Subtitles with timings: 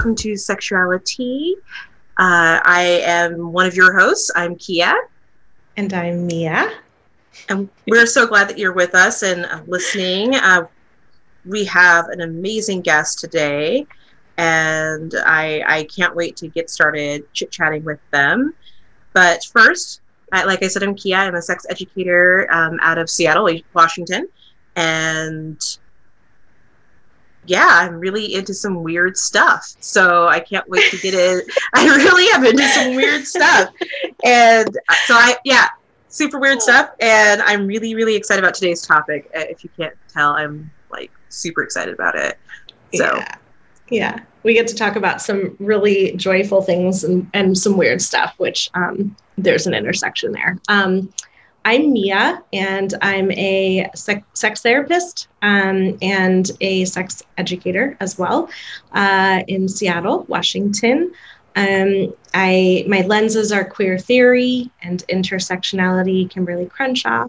[0.00, 1.52] Welcome to SexualiTea.
[2.16, 4.30] Uh, I am one of your hosts.
[4.34, 4.94] I'm Kia.
[5.76, 6.72] And I'm Mia.
[7.50, 10.36] And we're so glad that you're with us and uh, listening.
[10.36, 10.68] Uh,
[11.44, 13.86] we have an amazing guest today,
[14.38, 18.54] and I, I can't wait to get started chit chatting with them.
[19.12, 20.00] But first,
[20.32, 21.18] I, like I said, I'm Kia.
[21.18, 24.28] I'm a sex educator um, out of Seattle, Washington.
[24.76, 25.60] And
[27.46, 29.74] yeah, I'm really into some weird stuff.
[29.80, 31.42] So I can't wait to get in.
[31.74, 33.70] I really am into some weird stuff.
[34.24, 35.68] And so I, yeah,
[36.08, 36.90] super weird stuff.
[37.00, 39.30] And I'm really, really excited about today's topic.
[39.34, 42.38] Uh, if you can't tell, I'm like super excited about it.
[42.94, 43.36] So, yeah.
[43.90, 44.18] yeah.
[44.42, 48.70] We get to talk about some really joyful things and, and some weird stuff, which
[48.74, 50.58] um, there's an intersection there.
[50.68, 51.12] Um,
[51.64, 58.48] I'm Mia, and I'm a sex therapist um, and a sex educator as well
[58.92, 61.12] uh, in Seattle, Washington.
[61.56, 66.30] Um, I my lenses are queer theory and intersectionality.
[66.30, 67.26] Kimberly Crenshaw,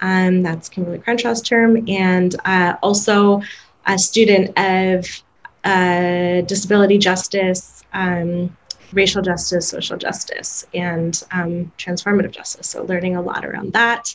[0.00, 3.42] um, that's Kimberly Crenshaw's term, and uh, also
[3.86, 5.22] a student of
[5.64, 7.84] uh, disability justice.
[7.92, 8.56] Um,
[8.92, 12.68] racial justice, social justice, and um, transformative justice.
[12.68, 14.14] So, learning a lot around that.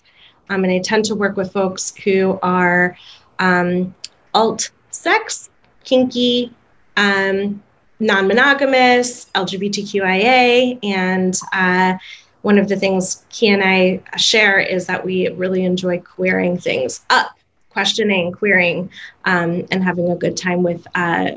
[0.50, 2.98] Um, and I tend to work with folks who are
[3.40, 3.94] um,
[4.34, 5.50] alt sex,
[5.84, 6.54] kinky,
[6.98, 7.62] um,
[8.00, 11.98] non monogamous, LGBTQIA, and uh,
[12.42, 17.06] one of the things Kia and I share is that we really enjoy queering things
[17.10, 17.38] up,
[17.70, 18.90] questioning, queering,
[19.26, 21.32] um, and having a good time with uh,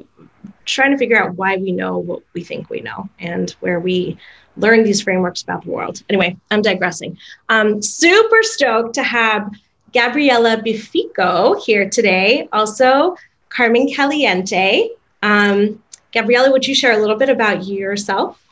[0.64, 4.18] trying to figure out why we know what we think we know and where we
[4.56, 6.02] learn these frameworks about the world.
[6.08, 7.18] Anyway, I'm digressing.
[7.48, 9.50] I'm super stoked to have
[9.92, 12.48] Gabriela Bifulco here today.
[12.52, 13.16] Also,
[13.48, 14.90] Carmen Caliente.
[15.22, 15.82] Um,
[16.14, 18.42] would you share a little bit about yourself?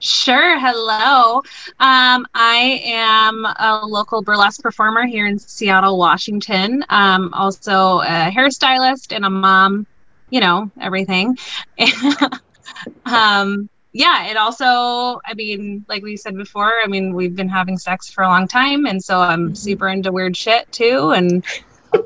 [0.00, 0.58] Sure.
[0.58, 1.38] Hello.
[1.78, 6.84] Um, I am a local burlesque performer here in Seattle, Washington.
[6.88, 9.86] Um, also a hairstylist and a mom
[10.32, 11.36] you know, everything.
[13.04, 17.76] um, yeah, it also, I mean, like we said before, I mean, we've been having
[17.76, 18.86] sex for a long time.
[18.86, 21.10] And so I'm super into weird shit too.
[21.10, 21.44] And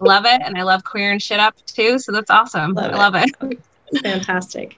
[0.00, 0.42] love it.
[0.44, 2.00] And I love queering shit up too.
[2.00, 2.75] So that's awesome.
[2.75, 3.60] Love I love it.
[4.03, 4.76] Fantastic.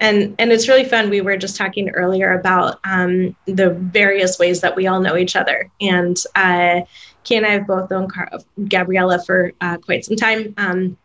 [0.00, 1.10] And, and it's really fun.
[1.10, 5.36] We were just talking earlier about um, the various ways that we all know each
[5.36, 5.70] other.
[5.82, 6.80] And uh,
[7.24, 8.30] Kia and I have both known Car-
[8.68, 10.54] Gabriela for uh, quite some time.
[10.56, 10.96] Um,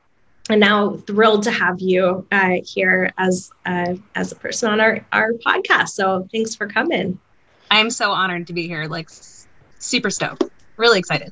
[0.51, 5.05] and now thrilled to have you uh, here as uh, as a person on our
[5.11, 5.89] our podcast.
[5.89, 7.19] So thanks for coming.
[7.69, 8.85] I'm so honored to be here.
[8.85, 9.09] Like
[9.79, 10.43] super stoked.
[10.77, 11.31] Really excited.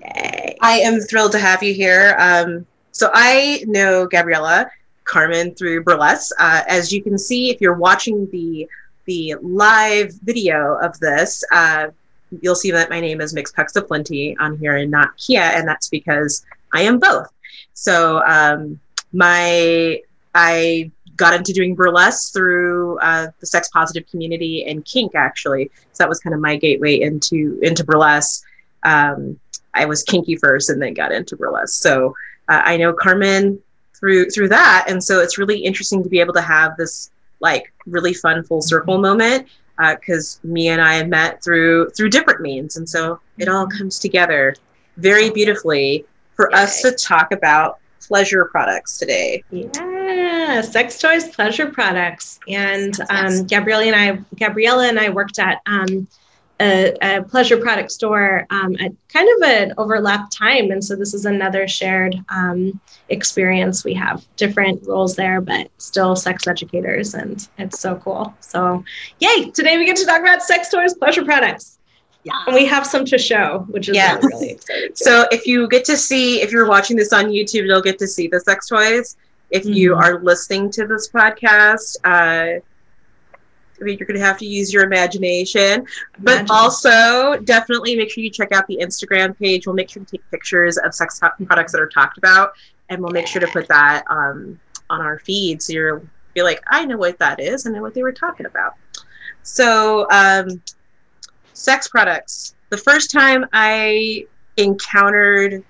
[0.00, 0.56] Yay.
[0.60, 2.16] I am thrilled to have you here.
[2.18, 4.70] Um, so I know Gabriela
[5.04, 6.34] Carmen through Burlesque.
[6.38, 8.68] Uh, as you can see, if you're watching the
[9.06, 11.88] the live video of this, uh,
[12.42, 15.40] you'll see that my name is Mixed Pucks of Plenty on here and not Kia,
[15.40, 17.28] and that's because I am both.
[17.78, 18.80] So um,
[19.12, 20.02] my
[20.34, 25.70] I got into doing burlesque through uh, the sex positive community and kink actually.
[25.92, 28.44] So that was kind of my gateway into into burlesque.
[28.84, 29.38] Um,
[29.74, 31.80] I was kinky first and then got into burlesque.
[31.80, 32.14] So
[32.48, 33.60] uh, I know Carmen
[33.94, 37.10] through through that, and so it's really interesting to be able to have this
[37.40, 39.46] like really fun full circle moment
[39.78, 44.00] because uh, me and I met through through different means, and so it all comes
[44.00, 44.56] together
[44.96, 46.04] very beautifully
[46.38, 46.58] for Yay.
[46.58, 49.42] us to talk about pleasure products today.
[49.50, 52.38] Yeah, sex toys, pleasure products.
[52.48, 56.06] And um, Gabriela and I, Gabriela and I worked at um,
[56.60, 60.70] a, a, pleasure product store um, at kind of an overlap time.
[60.70, 63.84] And so this is another shared um, experience.
[63.84, 67.14] We have different roles there, but still sex educators.
[67.14, 68.32] And it's so cool.
[68.40, 68.84] So,
[69.18, 71.77] yay, today we get to talk about sex toys, pleasure products.
[72.28, 72.44] Yeah.
[72.46, 74.22] And we have some to show, which is yes.
[74.22, 74.94] really exciting.
[74.94, 78.06] So if you get to see, if you're watching this on YouTube, you'll get to
[78.06, 79.16] see the sex toys.
[79.50, 79.72] If mm-hmm.
[79.72, 82.60] you are listening to this podcast, uh,
[83.80, 85.86] I mean, you're going to have to use your imagination,
[86.18, 89.66] but also definitely make sure you check out the Instagram page.
[89.66, 92.52] We'll make sure to take pictures of sex products that are talked about,
[92.88, 94.58] and we'll make sure to put that um,
[94.90, 96.02] on our feed so you'll
[96.34, 97.66] be like, I know what that is.
[97.66, 98.74] I know what they were talking about.
[99.42, 100.60] So, um,
[101.58, 102.54] sex products.
[102.70, 104.26] The first time I
[104.56, 105.64] encountered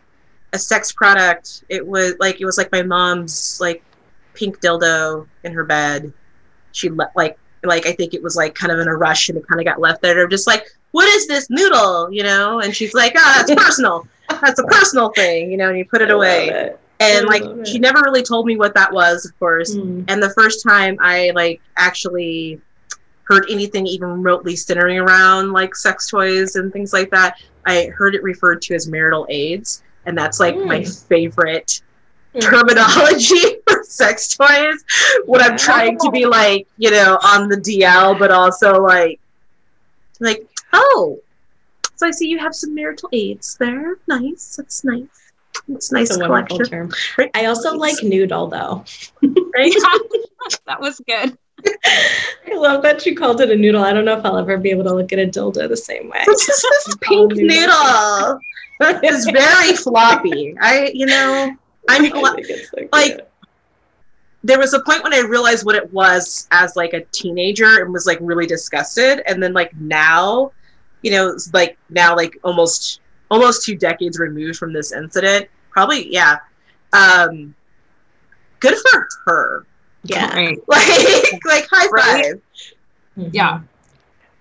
[0.52, 3.82] a sex product, it was like it was like my mom's like
[4.34, 6.12] pink dildo in her bed.
[6.72, 9.38] She le- like like I think it was like kind of in a rush and
[9.38, 10.26] it kind of got left there.
[10.28, 12.12] Just like, what is this noodle?
[12.12, 12.60] You know?
[12.60, 14.06] And she's like, oh, that's personal.
[14.28, 15.68] that's a personal thing, you know.
[15.68, 16.48] And you put it I away.
[16.48, 16.80] It.
[17.00, 19.74] And I like she never really told me what that was, of course.
[19.74, 20.04] Mm.
[20.08, 22.60] And the first time I like actually
[23.28, 28.14] heard anything even remotely centering around like sex toys and things like that, I heard
[28.14, 29.82] it referred to as marital aids.
[30.06, 31.06] And that's like my Mm.
[31.08, 31.82] favorite
[32.34, 32.40] Mm.
[32.42, 34.84] terminology for sex toys
[35.26, 39.18] when I'm trying to be like, you know, on the DL, but also like,
[40.20, 41.18] like, oh,
[41.96, 43.96] so I see you have some marital aids there.
[44.06, 44.56] Nice.
[44.56, 45.02] That's nice.
[45.68, 46.66] It's a nice wonderful collection.
[46.66, 46.92] term.
[47.18, 47.30] Right?
[47.34, 48.84] I also like noodle though.
[49.22, 49.72] Right?
[50.66, 51.36] that was good.
[51.66, 53.82] I love that you called it a noodle.
[53.82, 56.08] I don't know if I'll ever be able to look at a dildo the same
[56.08, 56.22] way.
[56.26, 58.40] This is this pink noodle.
[58.80, 60.56] It's very floppy.
[60.60, 61.56] I, you know,
[61.88, 62.20] I'm so
[62.92, 63.28] like-
[64.44, 67.92] there was a point when I realized what it was as like a teenager and
[67.92, 69.20] was like really disgusted.
[69.26, 70.52] And then like now,
[71.02, 73.00] you know, it's like now like almost
[73.30, 75.48] almost two decades removed from this incident.
[75.70, 76.38] Probably, yeah.
[76.92, 77.54] Um
[78.60, 79.66] good for her.
[80.04, 80.34] Yeah.
[80.34, 80.58] Right.
[80.68, 82.24] Like like high Right.
[82.24, 82.42] five.
[83.18, 83.30] Mhm.
[83.32, 83.60] Yeah.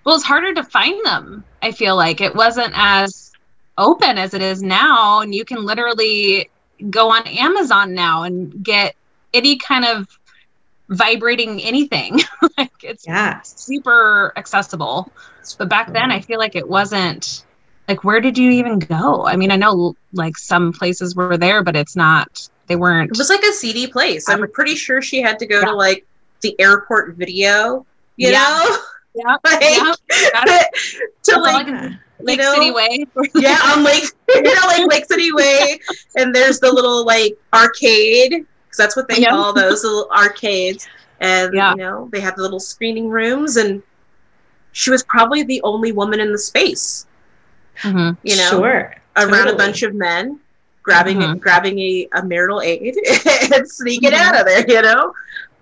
[0.03, 1.43] Well, it's harder to find them.
[1.61, 3.31] I feel like it wasn't as
[3.77, 6.49] open as it is now, and you can literally
[6.89, 8.95] go on Amazon now and get
[9.33, 10.07] any kind of
[10.89, 12.19] vibrating anything.
[12.57, 13.41] like it's Yeah.
[13.41, 15.11] super accessible.
[15.57, 17.43] But back then, I feel like it wasn't.
[17.87, 19.25] Like, where did you even go?
[19.25, 22.49] I mean, I know like some places were there, but it's not.
[22.67, 23.11] They weren't.
[23.11, 24.27] It was like a seedy place.
[24.29, 25.65] I'm pretty sure she had to go Yeah.
[25.67, 26.05] to like
[26.41, 27.85] the airport video,
[28.17, 28.39] you Yeah.
[28.63, 28.77] know?
[29.15, 30.63] Yeah, Like, yeah.
[31.23, 33.05] to like like Lake know, City Way.
[33.35, 35.79] yeah, on Lake, you know, like Lake City Way,
[36.15, 39.29] and there's the little like arcade because that's what they Yeah.
[39.31, 40.87] call those little arcades,
[41.19, 41.71] and Yeah.
[41.71, 43.81] you know they have the little screening rooms, and
[44.71, 47.05] she was probably the only woman in the space,
[47.81, 48.17] Mhm.
[48.23, 48.95] you know, Sure.
[49.15, 50.39] around a bunch of men
[50.87, 51.39] grabbing Mhm.
[51.39, 52.95] grabbing a, a marital aid
[53.53, 54.21] and sneaking Mhm.
[54.25, 55.13] out of there, you know.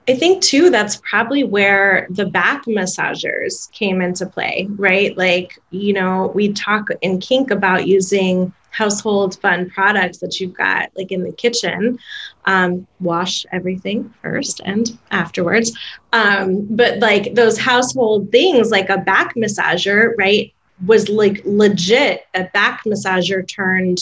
[0.08, 5.18] I think too that's probably where the back massagers came into play, right?
[5.18, 10.90] Like, you know, we talk in kink about using household fun products that you've got
[10.98, 11.98] like in the kitchen.
[12.46, 15.72] Um, wash everything first and afterwards.
[16.14, 20.54] Um, but like those household things like a back massager, right?
[20.86, 23.98] Was like legit a back massager turned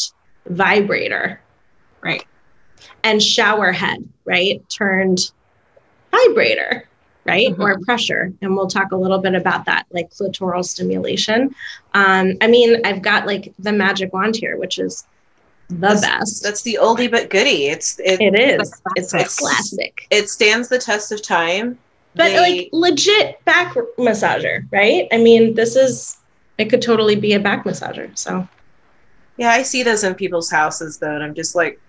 [0.48, 1.40] vibrator.
[2.01, 2.25] Right.
[3.04, 4.62] And shower head, right?
[4.69, 5.31] Turned
[6.12, 6.88] vibrator,
[7.25, 7.50] right?
[7.50, 7.60] Mhm.
[7.60, 8.34] Or pressure.
[8.42, 11.56] And we'll talk a little bit about that, like clitoral stimulation.
[11.94, 15.06] Um, I mean, I've got like the magic wand here, which is
[15.69, 16.44] the That's- best.
[16.44, 17.68] That's the oldie but goodie.
[17.68, 18.81] It's it, it is.
[18.96, 19.28] It's classic.
[19.28, 20.07] a classic.
[20.12, 21.78] it stands the test of time.
[22.16, 25.07] But They- like legit back massager, right?
[25.12, 26.18] I mean, this is
[26.57, 28.16] it could totally be a back massager.
[28.18, 28.48] So
[29.38, 31.80] Yeah, I see those in people's houses though, and I'm just like,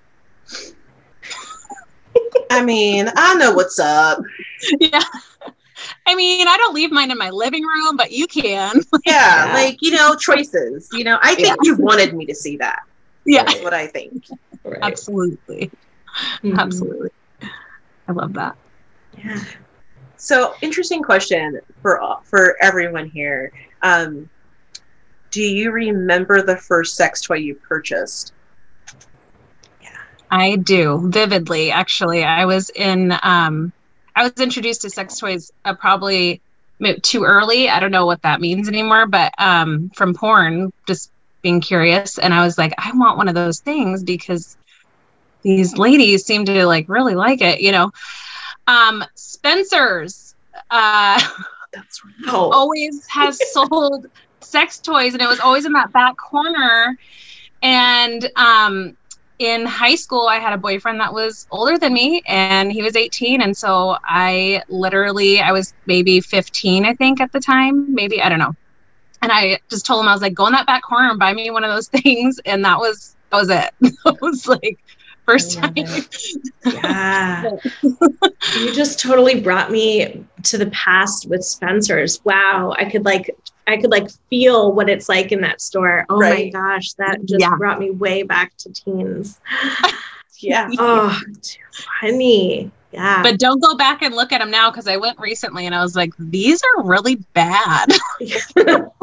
[2.50, 4.20] I mean, I know what's up.
[4.80, 5.02] Yeah.
[6.06, 8.80] I mean, I don't leave mine in my living room, but you can.
[9.06, 9.52] Yeah, Yeah.
[9.52, 10.88] like you know, choices.
[10.92, 11.54] You know, I think Yeah.
[11.62, 12.78] you wanted me to see that.
[13.26, 13.44] Yeah.
[13.44, 14.24] That's what I think.
[14.64, 14.78] right.
[14.82, 15.70] Absolutely.
[16.42, 16.58] Mhm.
[16.58, 17.10] Absolutely.
[17.42, 18.56] I love that.
[19.18, 19.40] Yeah.
[20.16, 23.52] So, interesting question for for everyone here.
[23.82, 24.30] Um,
[25.34, 28.32] do you remember the first sex toy you purchased?
[30.30, 31.72] I do vividly.
[31.72, 33.12] Actually, I was in.
[33.20, 33.72] Um,
[34.14, 36.40] I was introduced to sex toys uh, probably
[37.02, 37.68] too early.
[37.68, 41.10] I don't know what that means anymore, but um, from porn, just
[41.42, 44.56] being curious, and I was like, I want one of those things because
[45.42, 47.60] these ladies seem to like really like it.
[47.60, 47.90] You know,
[48.68, 50.36] um, Spencer's.
[50.70, 51.20] Uh,
[51.74, 51.84] right.
[52.28, 54.06] Oh, always has sold
[54.54, 56.96] sex toys and it was always in that back corner
[57.60, 58.96] and um
[59.40, 62.94] in high school i had a boyfriend that was older than me and he was
[62.94, 68.22] 18 and so i literally i was maybe 15 i think at the time maybe
[68.22, 68.54] i don't know
[69.22, 71.32] and i just told him i was like go in that back corner and buy
[71.32, 74.78] me one of those things and that was that was it that was like
[75.26, 75.74] first time
[76.66, 77.50] yeah.
[77.82, 82.24] you just totally brought me to the past with Spencer's.
[82.24, 82.74] Wow.
[82.78, 83.34] I could like
[83.66, 86.04] I could like feel what it's like in that store.
[86.08, 86.52] Oh Right.
[86.52, 87.56] my gosh, that just Yeah.
[87.56, 89.40] brought me way back to teens.
[90.40, 90.68] Yeah.
[90.78, 91.60] Oh, too
[92.00, 92.70] funny.
[92.92, 93.22] Yeah.
[93.22, 95.82] but don't go back and look at them now because i went recently and i
[95.82, 97.88] was like these are really bad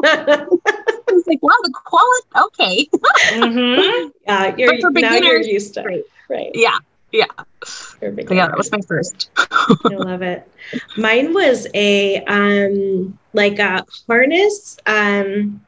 [0.02, 0.46] I
[1.12, 2.26] was like, wow, the quality.
[2.46, 2.88] Okay.
[3.34, 4.12] Mhm.
[4.26, 6.04] Yeah, you're But for now you're beginners, used to great.
[6.30, 6.50] right.
[6.54, 6.78] Yeah.
[8.00, 9.30] For So yeah, that was my first.
[9.90, 10.48] I love it.
[10.96, 15.60] Mine was a um like a harness um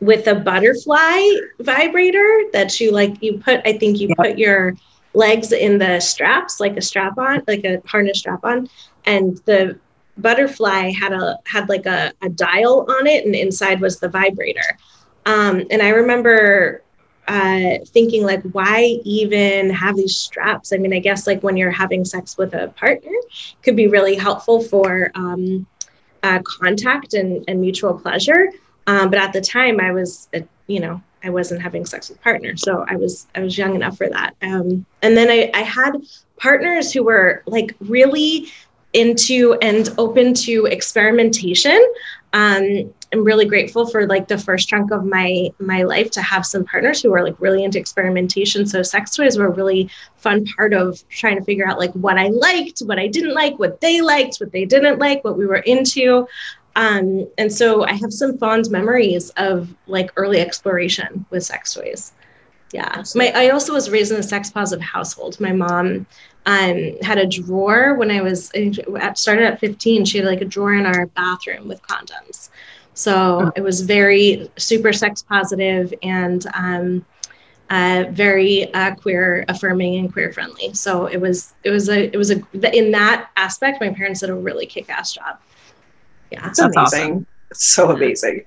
[0.00, 1.20] with a butterfly
[1.60, 4.18] vibrator that you like you put I think you Yep.
[4.20, 4.74] put your
[5.14, 8.68] legs in the straps, like a strap on, like a harness strap on,
[9.04, 9.78] and the
[10.16, 14.78] butterfly had a had like a, a dial on it, and inside was the vibrator.
[15.26, 16.82] Um, and I remember
[17.28, 20.72] uh, thinking like, why even have these straps?
[20.72, 23.12] I mean, I guess like when you're having sex with a partner,
[23.62, 25.66] could be really helpful for um,
[26.22, 28.50] uh, contact and, and mutual pleasure.
[28.86, 32.20] Um, but at the time, I was, uh, you know, I wasn't having sex with
[32.20, 34.34] partner, so I was I was young enough for that.
[34.42, 35.92] Um, and then I, I had
[36.36, 38.48] partners who were like really
[38.92, 41.80] into and open to experimentation.
[42.32, 46.46] Um, I'm really grateful for like the first chunk of my my life to have
[46.46, 48.66] some partners who are like really into experimentation.
[48.66, 52.18] So sex toys were a really fun part of trying to figure out like what
[52.18, 55.46] I liked, what I didn't like, what they liked, what they didn't like, what we
[55.46, 56.26] were into.
[56.74, 62.12] Um, and so I have some fond memories of like early exploration with sex toys.
[62.72, 63.04] Yeah.
[63.14, 65.38] My, I also was raised in a sex positive household.
[65.38, 66.06] My mom
[66.46, 68.46] um, had a drawer when I was
[69.14, 70.06] started at 15.
[70.06, 72.48] She had like a drawer in our bathroom with condoms.
[72.94, 77.04] So it was very super sex positive and um,
[77.70, 80.74] uh, very uh, queer affirming and queer friendly.
[80.74, 82.42] So it was it was a it was a
[82.76, 83.80] in that aspect.
[83.80, 85.38] My parents did a really kick ass job.
[86.30, 86.76] Yeah, it's amazing.
[86.78, 87.26] Awesome.
[87.50, 88.42] It's so amazing.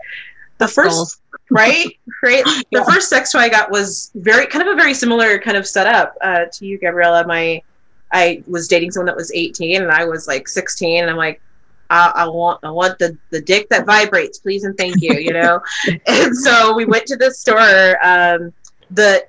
[0.59, 1.87] The first right
[2.23, 2.83] right the yeah.
[2.83, 6.15] first sex toy I got was very kind of a very similar kind of setup
[6.21, 7.25] uh, to you, Gabriela.
[7.25, 7.63] My
[8.11, 11.41] I was dating someone that was 18 and I was like 16 and I'm like
[11.89, 15.33] I, I, want I want the the dick that vibrates, please and thank you, you
[15.33, 15.61] know.
[16.07, 17.97] and so we went to the store.
[18.05, 18.53] Um,
[18.91, 19.25] the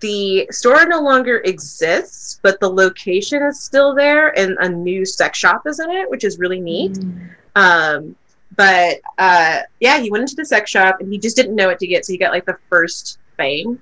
[0.00, 5.38] the store no longer exists, but the location is still there, and a new sex
[5.38, 6.92] shop is in it, which is really neat.
[6.92, 7.30] Mm.
[7.56, 8.16] Um,
[8.56, 11.78] but uh, yeah, he went into the sex shop and he just didn't know what
[11.80, 13.78] to get, so he got like the first thing,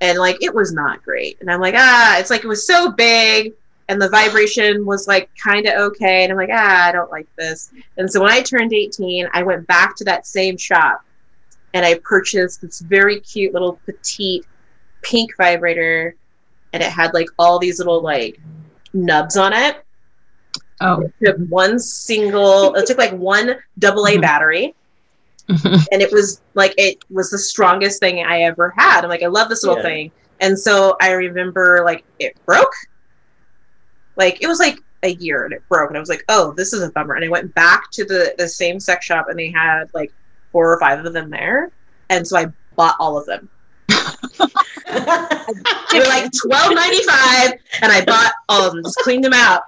[0.00, 1.38] and like it was not great.
[1.40, 3.54] And I'm like, ah, it's like it was so big
[3.88, 6.24] and the vibration was like kind of okay.
[6.24, 7.70] And I'm like, ah, I don't like this.
[7.96, 11.04] And so when I turned 18, I went back to that same shop
[11.72, 14.44] and I purchased this very cute little petite
[15.02, 16.16] pink vibrator.
[16.72, 18.40] And it had like all these little like
[18.92, 19.84] nubs on it.
[20.80, 21.02] Oh.
[21.02, 24.20] It took one single, it took like one double A mm-hmm.
[24.20, 24.74] battery.
[25.48, 25.76] Mm-hmm.
[25.92, 29.04] And it was like, it was the strongest thing I ever had.
[29.04, 29.88] I'm like, I love this little yeah.
[29.88, 30.12] thing.
[30.40, 32.74] And so I remember like it broke
[34.16, 36.72] like it was like a year and it broke and I was like, oh, this
[36.72, 37.14] is a bummer.
[37.14, 40.12] And I went back to the the same sex shop and they had like
[40.52, 41.70] four or five of them there.
[42.08, 42.46] And so I
[42.76, 43.48] bought all of them.
[43.88, 49.32] they were like twelve ninety five, and I bought all of them, just cleaned them
[49.32, 49.62] out.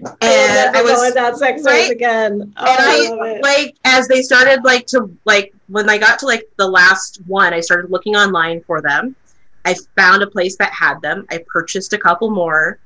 [0.00, 1.90] And I was that sex right?
[1.90, 2.52] again.
[2.56, 6.26] Oh, and I, I like as they started like to like when I got to
[6.26, 9.14] like the last one, I started looking online for them.
[9.64, 11.26] I found a place that had them.
[11.30, 12.78] I purchased a couple more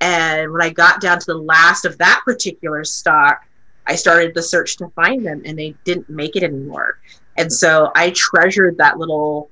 [0.00, 3.44] and when I got down to the last of that particular stock,
[3.86, 6.98] I started the search to find them and they didn't make it anymore.
[7.36, 9.50] And so I treasured that little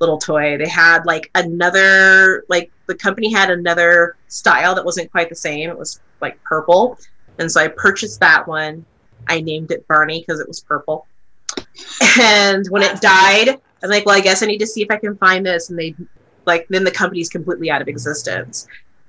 [0.00, 0.56] little toy.
[0.56, 5.70] They had like another like the company had another style that wasn't quite the same.
[5.70, 6.98] It was like purple.
[7.38, 8.84] And so I purchased that one.
[9.28, 11.06] I named it Barney because it was purple.
[12.18, 14.96] And when it died, I'm like, well, I guess I need to see if I
[14.96, 15.70] can find this.
[15.70, 15.94] And they
[16.46, 18.66] like then the company's completely out of existence.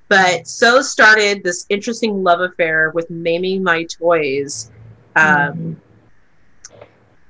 [0.10, 4.72] But so started this interesting love affair with naming my toys
[5.16, 6.84] um, mm-hmm.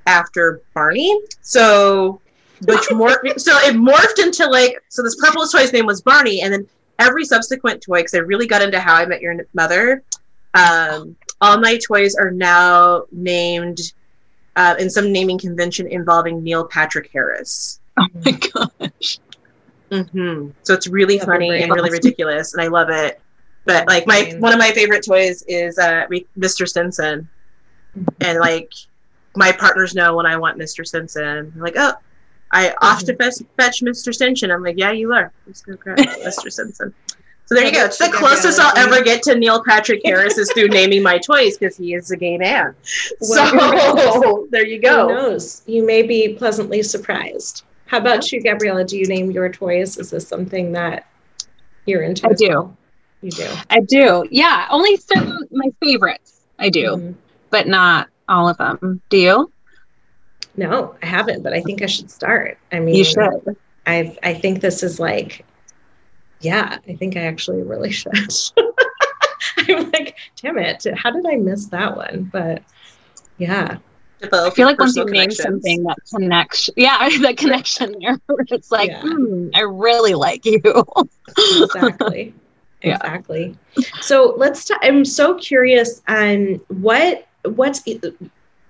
[0.06, 1.20] after Barney.
[1.42, 2.20] So,
[2.64, 6.52] which more so it morphed into like so this purple toy's name was Barney, and
[6.52, 6.66] then
[6.98, 10.02] every subsequent toy because I really got into How I Met Your Mother.
[10.54, 13.92] Um, all my toys are now named
[14.56, 17.80] uh, in some naming convention involving Neil Patrick Harris.
[17.98, 19.18] Oh my gosh.
[19.90, 20.50] Mm-hmm.
[20.62, 23.20] So it's really That's funny and really ridiculous, and I love it.
[23.64, 26.06] But like my one of my favorite toys is uh,
[26.38, 26.66] Mr.
[26.66, 27.28] Stinson,
[28.20, 28.72] and like
[29.36, 30.86] my partners know when I want Mr.
[30.86, 31.52] Stinson.
[31.54, 31.94] I'm like, oh,
[32.52, 34.14] I off to fetch, fetch Mr.
[34.14, 34.50] Stinson.
[34.50, 35.32] I'm like, yeah, you are.
[35.46, 36.50] Let's go grab Mr.
[36.50, 36.94] Stinson.
[37.46, 37.84] So there you go.
[37.86, 41.58] It's the closest I'll ever get to Neil Patrick Harris is through naming my toys
[41.58, 42.76] because he is a gay man.
[43.20, 45.08] Well, so there you go.
[45.08, 45.62] Who knows?
[45.66, 47.64] You may be pleasantly surprised.
[47.90, 48.84] How about you, Gabriela?
[48.84, 49.98] Do you name your toys?
[49.98, 51.08] Is this something that
[51.86, 52.28] you're into?
[52.28, 52.76] I do.
[53.20, 53.48] You do.
[53.68, 54.28] I do.
[54.30, 56.42] Yeah, only certain my favorites.
[56.60, 57.12] I do, mm-hmm.
[57.50, 59.02] but not all of them.
[59.08, 59.52] Do you?
[60.56, 62.58] No, I haven't, but I think I should start.
[62.70, 63.56] I mean, you should.
[63.88, 65.44] I I think this is like,
[66.42, 68.12] yeah, I think I actually really should.
[69.68, 72.30] I'm like, damn it, how did I miss that one?
[72.32, 72.62] But
[73.38, 73.78] yeah,
[74.22, 78.90] I feel like once you name something that connects, yeah, that connection there, it's like,
[78.90, 79.02] yeah.
[79.02, 80.60] mm, I really like you.
[81.36, 82.34] exactly.
[82.82, 82.94] Yeah.
[82.94, 83.58] Exactly.
[84.00, 84.64] So let's.
[84.64, 87.82] T- I'm so curious on what what's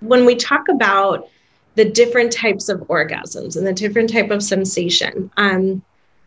[0.01, 1.29] when we talk about
[1.75, 5.31] the different types of orgasms and the different type of sensation.
[5.37, 5.81] Um,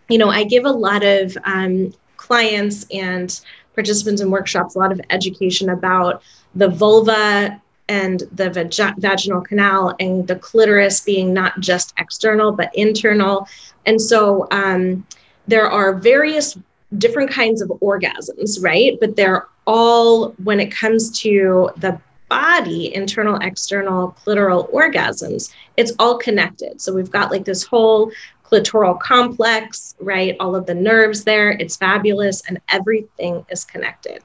[0.08, 3.38] you know, I give a lot of um, clients and
[3.74, 6.22] participants in workshops a lot of education about
[6.54, 12.74] the vulva and the vag- vaginal canal and the clitoris being not just external but
[12.74, 13.46] internal.
[13.86, 15.06] And so um,
[15.46, 16.56] there are various
[16.98, 18.98] different kinds of orgasms, right?
[19.00, 26.18] But they're all, when it comes to the body, internal, external, clitoral orgasms, it's all
[26.18, 26.80] connected.
[26.80, 28.10] So we've got like this whole
[28.44, 30.36] clitoral complex, right?
[30.40, 31.50] All of the nerves there.
[31.52, 34.22] It's fabulous and everything is connected.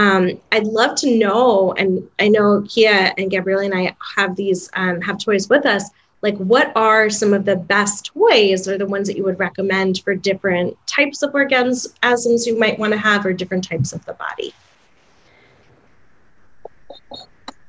[0.00, 4.70] Um, I'd love to know, and I know Kia and Gabrielle and I have these
[4.72, 5.90] um, have toys with us.
[6.22, 10.00] Like, what are some of the best toys, or the ones that you would recommend
[10.00, 14.14] for different types of orgasms you might want to have, or different types of the
[14.14, 14.54] body?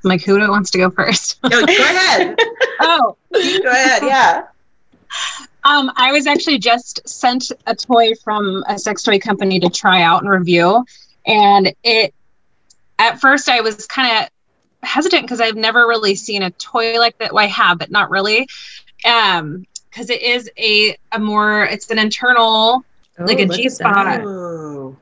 [0.04, 1.38] Like, who wants to go first?
[1.44, 2.40] no, go ahead.
[2.80, 4.04] oh, go ahead.
[4.04, 4.44] Yeah.
[5.66, 10.02] Um, I was actually just sent a toy from a sex toy company to try
[10.02, 10.86] out and review,
[11.28, 12.14] and it.
[13.02, 17.18] At first, I was kind of hesitant because I've never really seen a toy like
[17.18, 17.34] that.
[17.34, 18.48] Well, I have, but not really.
[19.04, 22.86] Um, because it is a a more it's an internal
[23.20, 24.22] oh, like a G spot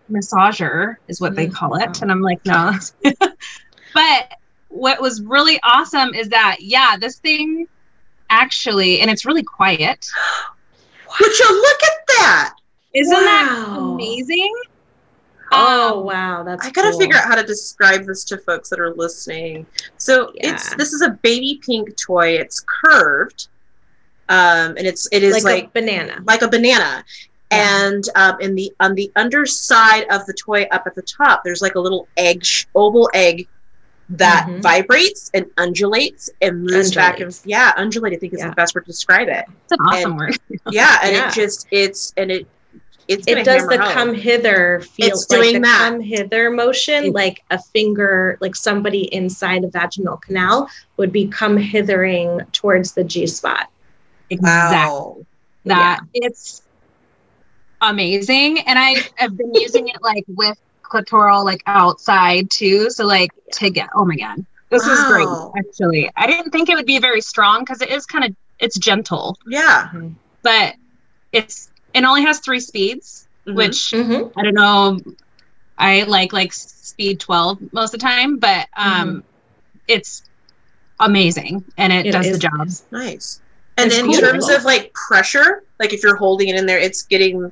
[0.09, 1.35] massager is what mm-hmm.
[1.35, 2.73] they call it, and I'm like no.
[3.03, 4.33] but
[4.69, 7.67] what was really awesome is that yeah, this thing
[8.29, 10.07] actually, and it's really quiet.
[11.19, 12.55] Would you look at that?
[12.93, 13.23] Isn't wow.
[13.25, 14.53] that amazing?
[15.51, 16.99] Oh um, wow, that's I gotta cool.
[16.99, 19.65] figure out how to describe this to folks that are listening.
[19.97, 20.51] So yeah.
[20.51, 22.29] it's this is a baby pink toy.
[22.29, 23.47] It's curved,
[24.29, 27.03] um, and it's it is like, like a banana, like a banana.
[27.51, 27.87] Yeah.
[27.87, 31.61] And um, in the on the underside of the toy, up at the top, there's
[31.61, 32.45] like a little egg,
[32.75, 33.47] oval egg
[34.09, 34.61] that mm-hmm.
[34.61, 38.13] vibrates and undulates and moves back and yeah, undulate.
[38.13, 38.49] I think is yeah.
[38.49, 39.45] the best word to describe it.
[39.63, 40.37] It's an awesome and, word.
[40.69, 42.47] yeah, and it just it's and it
[43.09, 43.91] it's it does the home.
[43.91, 45.77] come hither feel it's like doing the that.
[45.79, 51.57] come hither motion like a finger like somebody inside a vaginal canal would be come
[51.57, 53.69] hithering towards the G spot.
[54.29, 54.77] Exactly.
[54.77, 55.25] Wow.
[55.65, 56.27] That yeah.
[56.27, 56.61] it's
[57.81, 62.91] amazing and I have been using it like with clitoral like outside too.
[62.91, 64.45] So like to get oh my god.
[64.69, 64.93] This wow.
[64.93, 66.11] is great actually.
[66.15, 69.35] I didn't think it would be very strong because it is kind of it's gentle.
[69.47, 69.89] Yeah.
[70.43, 70.75] But
[71.31, 73.57] it's it only has three speeds, mm-hmm.
[73.57, 74.37] which mm-hmm.
[74.37, 74.99] I don't know.
[75.77, 79.19] I like like speed 12 most of the time, but um mm-hmm.
[79.87, 80.23] it's
[80.99, 82.69] amazing and it, it does the job.
[82.91, 83.41] Nice.
[83.77, 84.15] And in cool.
[84.15, 87.51] terms of like pressure, like if you're holding it in there, it's getting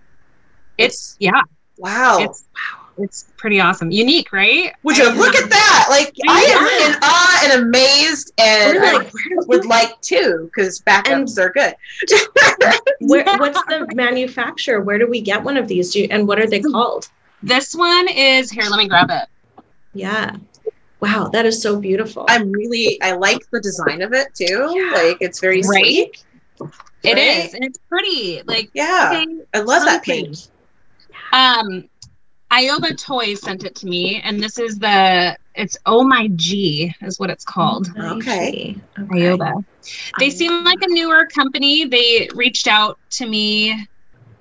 [0.78, 1.42] it's, it's yeah.
[1.78, 2.18] Wow.
[2.20, 3.92] It's wow it's pretty awesome.
[3.92, 4.74] Unique, right?
[4.84, 5.88] Would you look at that?
[5.90, 6.32] Like yeah.
[6.32, 9.12] I am in awe and amazed and like,
[9.48, 11.76] would like to because backups and, are good.
[13.02, 14.82] where, what's the manufacturer?
[14.82, 15.96] Where do we get one of these?
[15.96, 17.10] You, and what are they called?
[17.44, 18.64] This one is here.
[18.64, 19.64] Let me grab it.
[19.94, 20.36] Yeah.
[21.00, 22.26] Wow, that is so beautiful.
[22.28, 24.74] I'm really I like the design of it too.
[24.76, 24.92] Yeah.
[24.94, 25.84] Like it's very right?
[25.84, 26.24] sweet.
[27.04, 27.18] It right?
[27.18, 28.42] is, and it's pretty.
[28.46, 30.36] Like yeah, okay, I love that pink.
[31.32, 31.88] Um,
[32.52, 37.20] Ioba Toys sent it to me, and this is the it's Oh My G is
[37.20, 37.90] what it's called.
[37.98, 38.76] Okay.
[38.98, 39.12] okay.
[39.12, 39.66] Ioba.
[40.20, 41.86] They seem like a newer company.
[41.86, 43.88] They reached out to me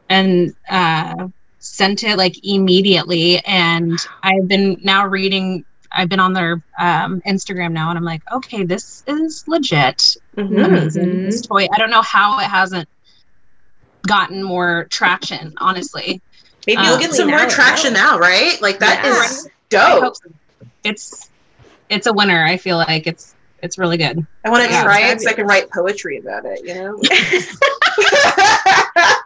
[0.08, 5.64] and uh, sent it like immediately, and I've been now reading.
[5.90, 10.16] I've been on their um, Instagram now, and I'm like, okay, this is legit.
[10.36, 10.58] Mm-hmm.
[10.58, 11.24] Amazing.
[11.24, 11.66] This toy.
[11.74, 12.88] I don't know how it hasn't
[14.06, 16.20] gotten more traction, honestly.
[16.66, 18.60] Maybe you'll get some more traction now, right?
[18.60, 19.24] Like that yeah.
[19.24, 20.16] is dope.
[20.16, 20.30] So.
[20.84, 21.30] It's
[21.88, 22.44] it's a winner.
[22.44, 24.26] I feel like it's it's really good.
[24.44, 26.60] I want to yeah, try it so I can write poetry about it.
[26.64, 26.98] You know.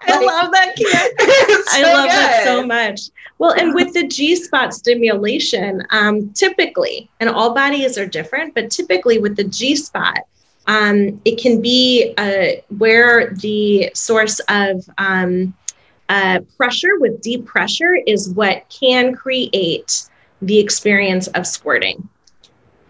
[0.03, 1.12] I love that kid.
[1.66, 2.12] So I love good.
[2.12, 3.11] that so much.
[3.38, 8.70] Well, and with the G spot stimulation, um, typically, and all bodies are different, but
[8.70, 10.18] typically with the G spot,
[10.66, 15.55] um, it can be uh, where the source of um,
[16.11, 20.09] uh, pressure with deep pressure is what can create
[20.42, 22.09] the experience of squirting.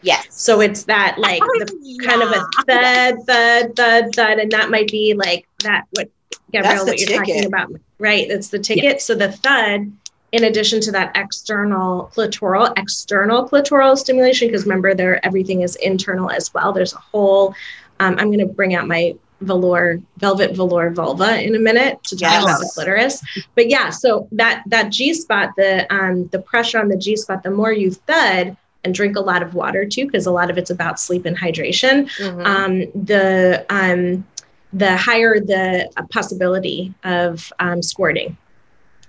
[0.01, 0.27] Yes.
[0.31, 2.09] So it's that like the yeah.
[2.09, 5.85] kind of a thud, thud, thud, thud, and that might be like that.
[5.91, 6.11] What
[6.51, 7.27] Gabrielle, what you're ticket.
[7.27, 8.29] talking about, right?
[8.31, 8.85] It's the ticket.
[8.85, 8.97] Yeah.
[8.99, 9.93] So the thud
[10.33, 16.31] in addition to that external clitoral, external clitoral stimulation, because remember, there everything is internal
[16.31, 16.73] as well.
[16.73, 17.55] There's a whole.
[17.99, 22.17] Um, I'm going to bring out my velour, velvet velour vulva in a minute to
[22.17, 22.43] talk Yes.
[22.45, 23.23] about the clitoris.
[23.55, 27.43] But yeah, so that that G spot, the um, the pressure on the G spot,
[27.43, 30.57] the more you thud and drink a lot of water too, because a lot of
[30.59, 32.09] it's about sleep and hydration.
[32.19, 32.47] Mhm.
[32.47, 34.25] Um, the um,
[34.73, 38.37] the higher the uh, possibility of um, squirting.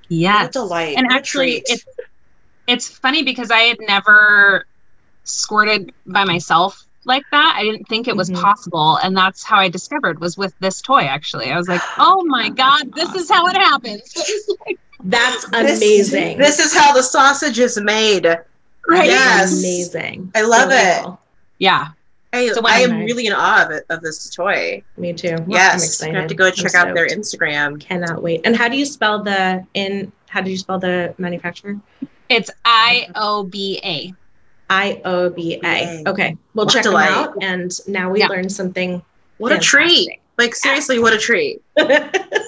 [0.09, 0.97] yeah delight.
[0.97, 1.85] And actually, it's
[2.67, 4.65] it's funny because I had never
[5.23, 7.55] squirted by myself like that.
[7.57, 8.41] I didn't think it was Mhm.
[8.41, 11.01] possible, and that's how I discovered was with this toy.
[11.01, 14.13] Actually, I was like, "Oh my god, this is how it happens!"
[14.67, 16.37] Like, That's amazing.
[16.37, 18.25] This is how the sausage is made.
[18.87, 19.07] Right?
[19.09, 19.57] Yes.
[19.59, 20.31] amazing.
[20.35, 21.03] I love So it.
[21.03, 21.19] cool.
[21.59, 21.87] yeah,
[22.33, 24.83] I, So when I am I- really in awe of, it, of this toy.
[24.97, 25.29] Me too.
[25.37, 26.13] I'm yes, excited.
[26.13, 27.07] you have to go I'm check out their.
[27.07, 27.79] Instagram.
[27.79, 28.41] Cannot wait.
[28.45, 30.11] And how do you spell the in?
[30.29, 31.77] How do you spell the manufacturer?
[32.29, 34.13] it's I O B A.
[34.71, 36.03] I O B A.
[36.07, 37.07] Okay, we'll What check delight.
[37.09, 37.43] them out.
[37.43, 38.27] And now we Yeah.
[38.29, 39.01] learned something.
[39.37, 40.09] What a treat!
[40.37, 41.61] Like seriously, what a treat!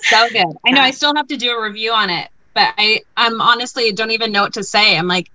[0.06, 0.56] So good.
[0.66, 0.82] I know.
[0.82, 4.32] I still have to do a review on it, but I I'm honestly don't even
[4.32, 4.98] know what to say.
[4.98, 5.30] I'm like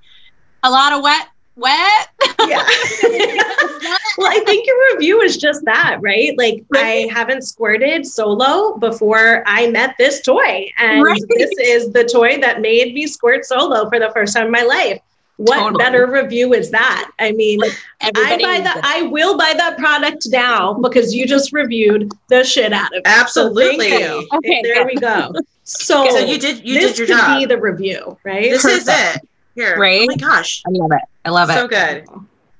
[0.63, 2.09] a lot of wet, wet.
[2.41, 2.63] yeah.
[4.17, 6.37] well, I think your review is just that, right?
[6.39, 10.69] Like I haven't squirted solo before I met this toy.
[10.79, 11.21] And Right.
[11.29, 14.63] this is the toy that made me squirt solo for the first time in my
[14.63, 15.01] life.
[15.39, 15.85] What Totally.
[15.85, 17.13] better review is that?
[17.21, 17.61] I mean,
[18.03, 18.81] I buy needs that.
[18.83, 23.03] I will buy that product now because you just reviewed the shit out of it.
[23.07, 23.89] Absolutely.
[23.89, 24.29] thank you.
[24.39, 24.87] Okay, there good.
[24.87, 25.33] we go.
[25.71, 27.39] So, So you did you this did your could job.
[27.41, 28.51] be the review, right?
[28.51, 29.21] this is it.
[29.55, 29.77] Here.
[29.79, 30.01] Right?
[30.03, 30.63] Oh my gosh.
[30.67, 31.03] I love it.
[31.27, 31.53] I love it.
[31.53, 32.07] So good.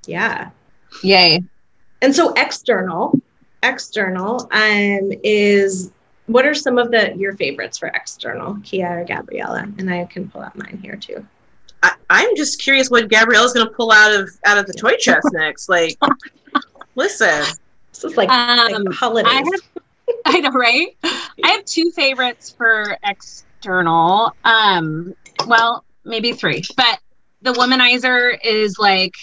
[0.07, 0.51] Yeah.
[1.03, 1.43] Yay.
[2.03, 3.19] And so external,
[3.63, 5.91] external um, is
[6.27, 9.67] what are some of the your favorites for external, Kia or Gabriela?
[9.79, 11.27] And I can pull out mine here too.
[11.83, 15.29] I, I'm just curious what Gabriela's gonna pull out of out of the toy chest
[15.33, 15.69] next.
[15.69, 15.97] Like
[16.95, 17.45] listen.
[17.93, 19.33] This is like, Um, like holidays.
[19.33, 19.85] I have,
[20.27, 20.97] I know, right?
[21.03, 24.35] I have two favorites for external.
[24.45, 25.15] Um,
[25.47, 27.01] well, maybe three, but
[27.43, 29.15] the womanizer is like,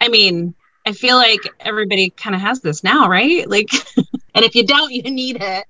[0.00, 0.54] I mean,
[0.86, 3.48] I feel like everybody kind of has this now, right?
[3.48, 3.70] Like,
[4.34, 5.66] and if you don't, you need it.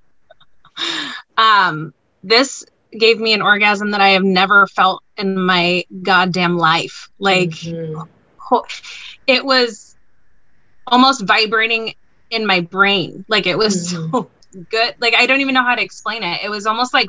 [1.37, 2.65] Um, this
[2.99, 7.09] gave me an orgasm that I have never felt in my goddamn life.
[7.19, 8.07] Like, Mhm.
[9.27, 9.97] it was
[10.87, 11.95] almost vibrating
[12.31, 13.25] in my brain.
[13.29, 14.31] Like it was so
[14.71, 14.95] good.
[15.01, 16.41] Like I don't even know how to explain it.
[16.43, 17.09] It was almost like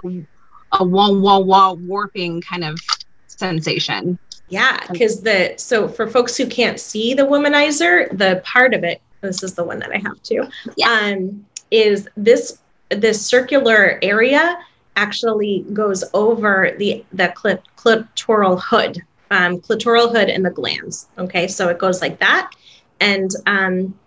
[0.74, 2.80] a wah wah wah warping kind of
[3.28, 4.18] sensation.
[4.50, 9.02] yeah, because the so for folks who can't see the womanizer, the part of it,
[9.22, 10.48] this is the one that I have too.
[10.76, 10.90] Yeah.
[10.90, 14.58] Um, is this this circular area
[14.96, 19.02] actually goes over the the clit, clitoral hood,
[19.32, 21.08] um, clitoral hood and the glans.
[21.18, 22.52] Okay, so it goes like that,
[23.00, 23.98] and um,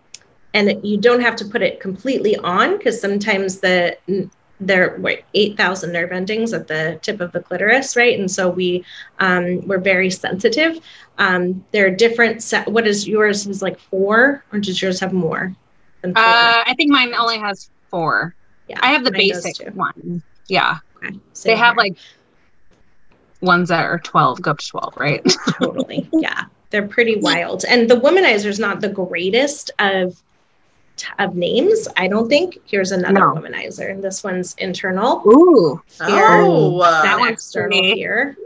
[0.53, 3.97] and you don't have to put it completely on because sometimes the
[4.61, 8.18] there were 8,000 nerve endings at the tip of the clitoris, right?
[8.18, 8.85] And so we
[9.18, 10.79] um, we're very sensitive.
[11.18, 12.42] Um, there are different.
[12.42, 13.47] Se- what is yours?
[13.47, 15.55] Is like four, or does yours have more
[16.03, 16.23] than four?
[16.23, 18.35] Uh, I think mine only has four.
[18.68, 20.23] yeah, I have the basic one.
[20.49, 21.77] Yeah, Okay, they have here.
[21.77, 21.97] like
[23.41, 25.23] ones that are twelve, go up to twelve, right?
[25.49, 30.21] totally yeah they're pretty wild and the womanizer is not the greatest of
[31.19, 33.35] of names i don't think here's another No.
[33.35, 37.95] womanizer and this one's internal Ooh, Oh, that uh, one's external pretty.
[37.95, 38.37] here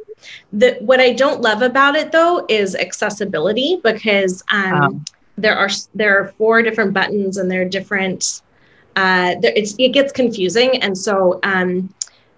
[0.53, 5.05] the what i don't love about it though is accessibility because um Um.
[5.37, 8.43] there are there are four different buttons and they're different
[9.01, 11.71] uh there, it's it gets confusing and so um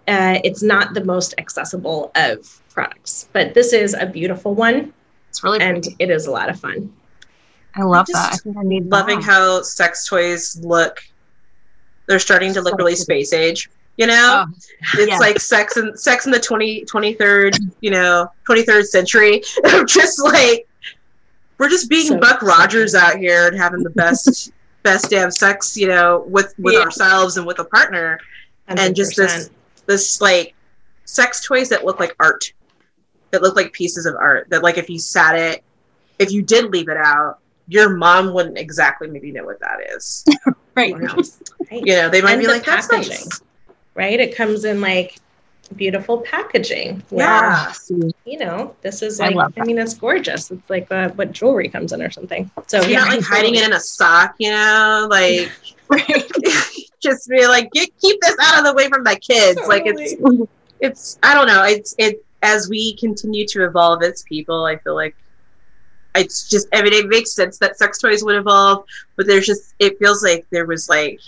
[0.09, 2.37] uh, it's not the most accessible of
[2.75, 4.93] products but this is a beautiful one
[5.29, 5.97] it's really and pretty.
[6.05, 6.79] it is a lot of fun.
[7.77, 8.33] I love just that.
[8.35, 9.31] I think I need loving that.
[9.33, 10.43] how sex toys
[10.75, 10.95] look.
[12.07, 13.71] They're starting to look really space age.
[13.97, 14.53] You know, Oh,
[14.95, 15.19] it's yeah.
[15.19, 19.41] like sex in sex in the 20, 23rd, you know, 23rd century.
[19.87, 20.67] just like
[21.59, 24.51] we're just being So- Buck so Rogers out here and having the best
[24.83, 26.81] best damn sex, you know, with with Yeah.
[26.81, 28.19] ourselves and with a partner.
[28.69, 29.51] And just this
[29.87, 30.55] this like
[31.05, 32.53] sex toys that look like art.
[33.33, 34.49] That look like pieces of art.
[34.51, 35.63] That like if you sat it,
[36.19, 37.39] if you did leave it out,
[37.69, 40.25] your mom wouldn't exactly maybe know what that is.
[40.75, 40.93] right.
[40.95, 41.41] Who knows,
[41.71, 41.85] right?
[41.85, 43.11] You know, they might And be like, that's packaging.
[43.13, 43.43] nice.
[43.95, 44.19] right?
[44.19, 45.17] It comes in like
[45.77, 47.03] beautiful packaging.
[47.11, 47.73] where, Yeah.
[48.25, 50.51] You know, this is I like, love I, mean, it's gorgeous.
[50.51, 52.51] It's like uh, what jewelry comes in or something.
[52.67, 55.51] So, You're yeah, not like hiding it in a sock, you know, like
[57.01, 59.61] just be like, get keep this out of the way from my kids.
[59.67, 60.15] Like it's
[60.81, 64.95] it's I don't know, it's it as we continue to evolve as people, I feel
[64.95, 65.15] like
[66.15, 68.85] it's just I mean it makes sense that sex toys would evolve,
[69.17, 71.21] but there's just it feels like there was like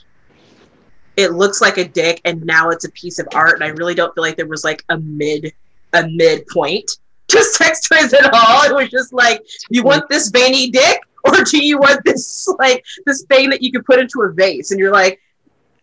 [1.17, 3.95] it looks like a dick and now it's a piece of art and I really
[3.95, 5.53] don't feel like there was like a mid
[5.93, 6.91] a mid point
[7.29, 8.65] to sex toys at all.
[8.65, 12.85] It was just like you want this veiny dick or do you want this like
[13.07, 15.21] this thing that you could put into a vase and you're like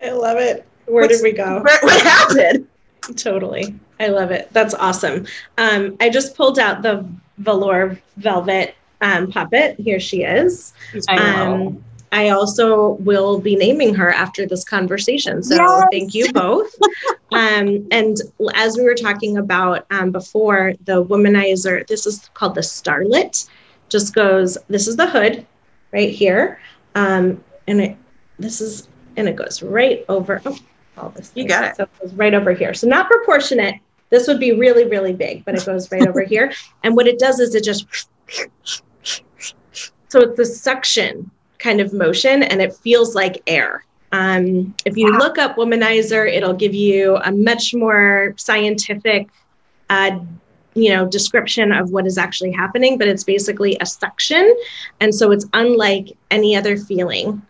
[0.01, 0.65] I love it.
[0.85, 1.59] Where did we go?
[1.63, 2.67] What, what happened?
[3.15, 3.75] Totally.
[3.99, 4.49] I love it.
[4.51, 5.25] That's awesome.
[5.57, 7.05] Um, I just pulled out the
[7.37, 9.79] velour velvet um, puppet.
[9.79, 10.73] Here she is.
[11.09, 15.43] Um, I also will be naming her after this conversation.
[15.43, 15.87] So yes.
[15.91, 16.73] thank you both.
[17.31, 18.17] um, and
[18.55, 23.47] as we were talking about um, before, the womanizer, this is called the Starlet,
[23.89, 25.45] just goes, this is the hood
[25.91, 26.59] right here.
[26.95, 27.97] Um, and it,
[28.39, 30.41] this is, and it goes right over.
[30.45, 30.57] Oh,
[30.97, 31.31] all this.
[31.35, 31.75] You got it.
[31.77, 32.73] So it goes right over here.
[32.73, 33.75] So not proportionate.
[34.09, 36.51] This would be really, really big, but it goes right over here.
[36.83, 37.85] And what it does is it just,
[40.07, 43.83] so it's the suction kind of motion and it feels like air.
[44.11, 45.19] Um, if you wow.
[45.19, 49.29] look up womanizer, it'll give you a much more scientific,
[49.89, 50.19] uh,
[50.73, 52.97] you know, description of what is actually happening.
[52.97, 54.55] But it's basically a suction,
[54.99, 57.41] and so it's unlike any other feeling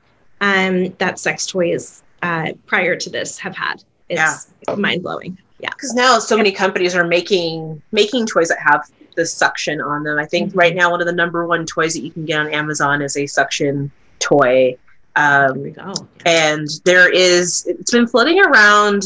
[0.42, 3.84] um, that sex toys uh, prior to this have had.
[4.10, 4.76] It's yeah.
[4.76, 5.38] mind blowing.
[5.60, 10.04] Yeah, because now so many companies are making making toys that have the suction on
[10.04, 10.18] them.
[10.18, 10.60] I think mm-hmm.
[10.60, 13.18] right now one of the number one toys that you can get on Amazon is
[13.18, 14.78] a suction toy.
[15.18, 15.94] Um, go.
[16.26, 19.04] And there is it's been floating around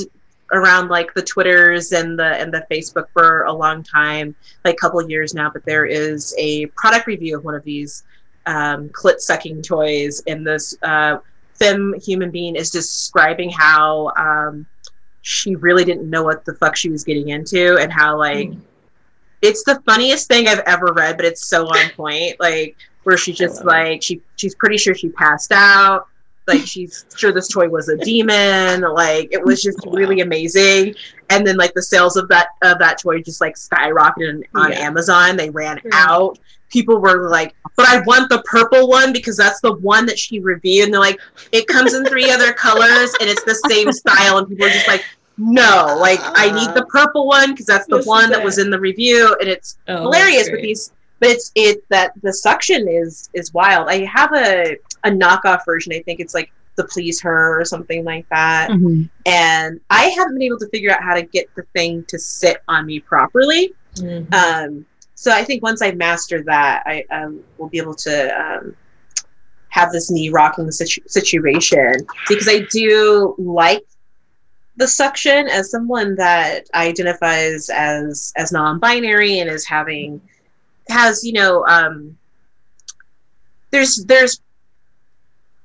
[0.51, 4.77] around like the twitters and the and the facebook for a long time like a
[4.77, 8.03] couple years now but there is a product review of one of these
[8.45, 11.17] um, clit sucking toys and this uh,
[11.55, 14.67] femme human being is describing how um,
[15.23, 18.59] she really didn't know what the fuck she was getting into and how like mm.
[19.43, 22.39] It's the funniest thing I've ever read, but it's so on point.
[22.39, 26.07] Like where she just like she she's pretty sure she passed out.
[26.47, 28.81] Like she's sure this toy was a demon.
[28.81, 29.93] Like it was just wow.
[29.93, 30.95] really amazing.
[31.29, 34.79] And then like the sales of that of that toy just like skyrocketed on yeah.
[34.79, 35.37] Amazon.
[35.37, 35.91] They ran yeah.
[35.93, 36.39] out
[36.73, 40.39] people were like, but I want the purple one because that's the one that she
[40.39, 40.85] reviewed.
[40.85, 44.39] And they're like, it comes in three other colors and it's the same style.
[44.39, 45.05] And people are just like,
[45.37, 48.79] no, like I need the purple one because that's the one that was in the
[48.79, 49.35] review.
[49.39, 53.89] And it's oh, hilarious with these, but it's it that the suction is is wild.
[53.89, 55.93] I have a a knockoff version.
[55.93, 58.69] I think it's like the please her or something like that.
[58.69, 59.03] Mm-hmm.
[59.25, 62.57] And I haven't been able to figure out how to get the thing to sit
[62.67, 63.73] on me properly.
[63.95, 64.33] Mm-hmm.
[64.33, 68.75] Um, so I think once I master that, I um, will be able to um,
[69.69, 71.95] have this knee rocking situ- situation
[72.27, 73.85] because I do like
[74.75, 80.19] the suction as someone that identifies as as non-binary and as having
[80.89, 82.17] has you know um,
[83.71, 84.41] there's there's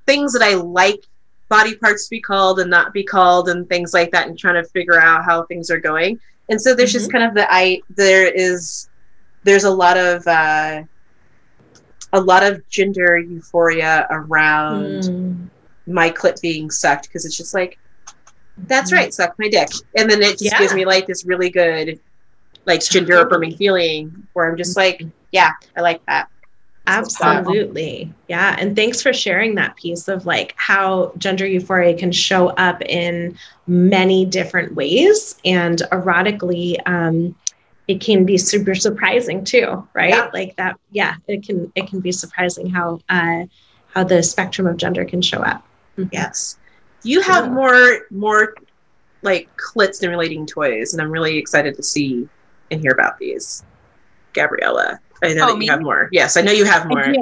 [0.07, 1.05] things that I like
[1.49, 4.63] body parts to be called and not be called and things like that and trying
[4.63, 6.99] to figure out how things are going and so there's mm-hmm.
[6.99, 8.89] just kind of the i there is
[9.45, 10.83] there's a lot of uh,
[12.13, 15.49] a lot of gender euphoria around mm.
[15.87, 17.79] my clit being sucked because it's just like
[18.67, 20.59] that's right suck my dick and then it just yeah.
[20.59, 21.99] gives me like this really good
[22.65, 26.29] like gender affirming feeling where i'm just like yeah i like that
[26.89, 28.13] Absolutely.
[28.29, 28.57] Yeah.
[28.59, 33.37] And thanks for sharing that piece of like how gender euphoria can show up in
[33.67, 35.39] many different ways.
[35.45, 37.35] And erotically, um,
[37.89, 40.15] it can be super surprising too, right?
[40.15, 40.31] Yeah.
[40.33, 43.45] Like that, yeah, it can it can be surprising how uh,
[43.95, 45.67] how the spectrum of gender can show up.
[45.99, 46.09] Mm-hmm.
[46.13, 46.58] Yes,
[47.03, 47.53] you have yeah.
[47.53, 48.55] more more
[49.23, 52.29] like clit stimulating toys, and I'm really excited to see
[52.71, 53.65] and hear about these.
[54.33, 56.09] Gabriela, I know oh, that you have more.
[56.13, 57.03] Yes, I know you have more.
[57.05, 57.15] I,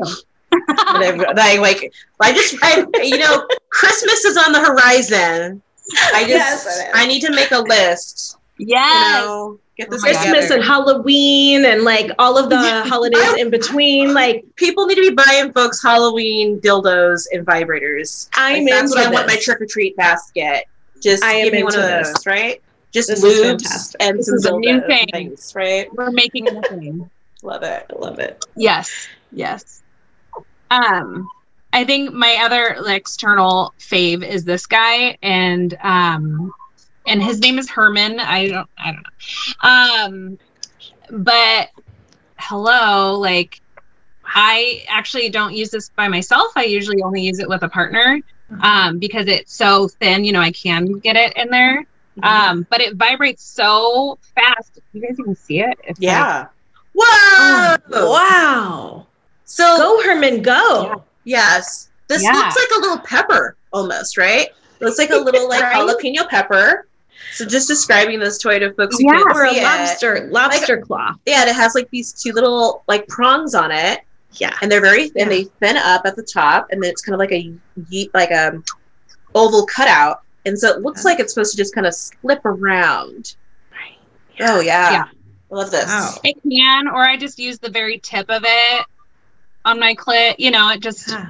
[1.36, 5.62] I like I just I you know Christmas is on the horizon.
[6.12, 8.38] I just yes, I need to make a list.
[8.58, 9.20] Yes.
[9.20, 14.14] You know, Get this Christmas and Halloween and like all of the holidays in between.
[14.14, 18.28] Like people need to be buying folks Halloween dildos and vibrators.
[18.34, 19.06] I'm like, that's what this.
[19.06, 20.64] I want my trick or treat basket.
[21.02, 22.26] Just I give me one of those, this.
[22.26, 22.62] right?
[22.90, 25.08] Just this lubes and this some new thing.
[25.12, 25.92] things, right?
[25.92, 27.10] We're making a thing.
[27.42, 27.84] love it.
[27.90, 28.44] I love it.
[28.56, 29.08] Yes.
[29.30, 29.82] Yes.
[30.70, 31.28] Um
[31.76, 36.50] I think my other like, external fave is this guy, and um,
[37.06, 38.20] and his name is Herman.
[38.20, 39.06] I don't I don't
[40.22, 40.38] know.
[41.14, 41.68] Um but
[42.38, 43.60] hello, like
[44.24, 46.52] I actually don't use this by myself.
[46.56, 48.20] I usually only use it with a partner
[48.60, 51.84] um, because it's so thin, you know, I can get it in there.
[52.24, 54.80] Um, but it vibrates so fast.
[54.92, 55.78] You guys even see it?
[55.84, 56.46] It's like- Yeah.
[56.92, 57.76] Whoa!
[57.90, 59.06] Wow.
[59.44, 61.04] So Go, Herman, go.
[61.24, 62.32] yes, this Yeah.
[62.32, 64.48] looks like a little pepper almost, right?
[64.80, 65.76] looks like a little like Right?
[65.76, 66.85] jalapeno pepper.
[67.32, 69.12] So just describing this toy to folks who Yeah.
[69.22, 69.62] can't Or a see it.
[69.64, 71.12] lobster, lobster claw.
[71.26, 74.00] Yeah, and it has like these two little like prongs on it,
[74.32, 74.56] Yeah.
[74.62, 75.22] and they're very Yeah.
[75.22, 77.52] and they thin up at the top, and then it's kind of like a
[77.90, 78.62] ye- like a
[79.34, 81.10] oval cutout, and so it looks Yeah.
[81.10, 83.34] like it's supposed to just kind of slip around.
[83.72, 83.98] Right.
[84.48, 85.04] Oh yeah, Yeah.
[85.52, 85.86] I love this.
[85.86, 86.14] Wow.
[86.24, 88.86] It can, or I just use the very tip of it
[89.64, 90.36] on my clit.
[90.38, 91.26] You know, it just Yeah.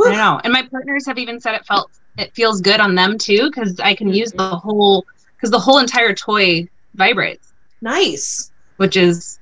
[0.00, 0.40] I don't know.
[0.42, 3.78] And my partners have even said it felt it feels good on them too because
[3.80, 4.14] I can mm-hmm.
[4.16, 5.04] use the whole
[5.44, 7.52] because the whole entire toy vibrates,
[7.82, 8.50] Nice.
[8.76, 9.38] which is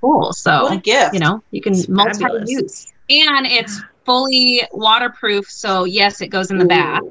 [0.00, 0.20] cool.
[0.20, 1.14] What a So gift.
[1.14, 2.92] you know you can multi use.
[3.10, 5.46] and it's fully waterproof.
[5.48, 7.02] So yes, it goes in the bath.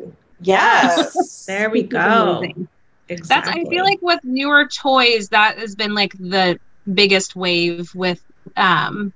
[0.42, 1.46] Yes.
[1.48, 2.38] There we go.
[2.40, 2.68] amazing.
[3.28, 6.58] That's I feel like with newer toys that has been like the
[6.94, 8.22] biggest wave with
[8.56, 9.14] um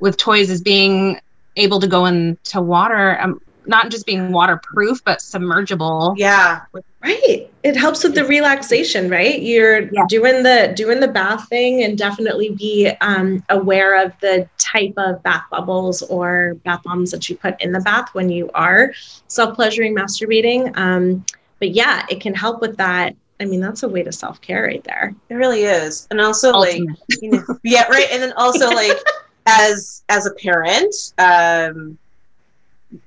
[0.00, 1.18] with toys is being
[1.56, 6.14] able to go into water um not just being waterproof but submergible.
[6.18, 6.62] yeah.
[7.02, 7.48] right.
[7.62, 9.40] It helps with the relaxation, right?
[9.40, 10.04] You're Yeah.
[10.08, 15.22] doing the doing the bath thing and definitely be um, aware of the type of
[15.22, 18.92] bath bubbles or bath bombs that you put in the bath when you are
[19.28, 20.76] self pleasuring masturbating.
[20.76, 21.24] Um,
[21.60, 23.14] but yeah, it can help with that.
[23.38, 25.14] I mean, that's a way to self care right there.
[25.28, 26.08] It really is.
[26.10, 26.80] And also like
[27.20, 28.08] you know, yeah, right.
[28.10, 28.96] And then also like
[29.46, 31.96] as as a parent, um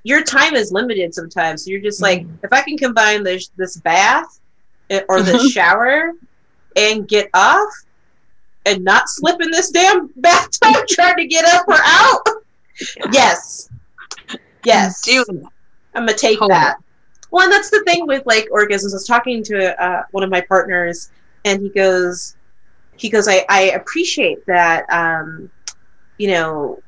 [0.03, 1.63] your time is limited sometimes.
[1.63, 2.37] So you're just like, Mhm.
[2.43, 4.39] if I can combine this this bath
[4.89, 5.51] eh, or this Mhm.
[5.53, 6.11] shower
[6.75, 7.69] and get off
[8.65, 12.21] and not slip in this damn bathtub trying to get up or out.
[13.11, 13.69] Yes.
[14.63, 15.01] Yes.
[15.93, 16.49] I'm gonna take Totally.
[16.49, 16.77] that.
[17.31, 18.91] Well, and that's the thing with like orgasms.
[18.93, 21.09] I was talking to uh, one of my partners,
[21.45, 22.35] and he goes,
[22.97, 25.49] he goes, I, I appreciate that, um,
[26.17, 26.81] you know,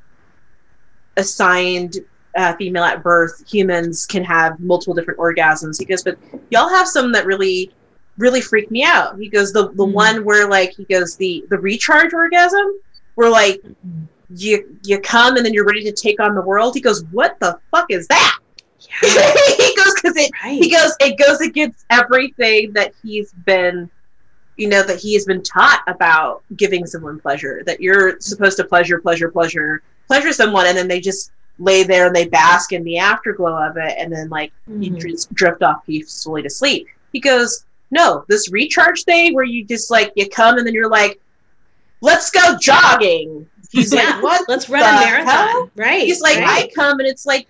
[1.17, 1.97] assigned
[2.37, 5.77] uh, female at birth humans can have multiple different orgasms.
[5.79, 6.17] He goes, but
[6.51, 7.71] y'all have some that really,
[8.17, 9.19] really freak me out.
[9.19, 9.93] He goes, the the Mhm.
[9.93, 12.79] one where like he goes the the recharge orgasm,
[13.15, 13.61] where like
[14.29, 16.75] you you come and then you're ready to take on the world.
[16.75, 18.37] He goes, what the fuck is that?
[18.79, 19.09] Yeah,
[19.57, 20.61] he goes because it right.
[20.61, 23.89] he goes it goes against everything that he's been
[24.55, 28.63] you know that he has been taught about giving someone pleasure that you're supposed to
[28.63, 32.83] pleasure pleasure pleasure pleasure someone and then they just lay there and they bask in
[32.83, 34.99] the afterglow of it and then like you Mhm.
[35.01, 39.89] just drift off peacefully to sleep he goes no this recharge thing where you just
[39.89, 41.19] like you come and then you're like
[42.01, 45.25] let's go jogging he's Yeah, like what Let's run a marathon.
[45.27, 45.71] hell?
[45.75, 46.03] Right.
[46.03, 46.65] He's like, right.
[46.65, 47.47] I come and it's like,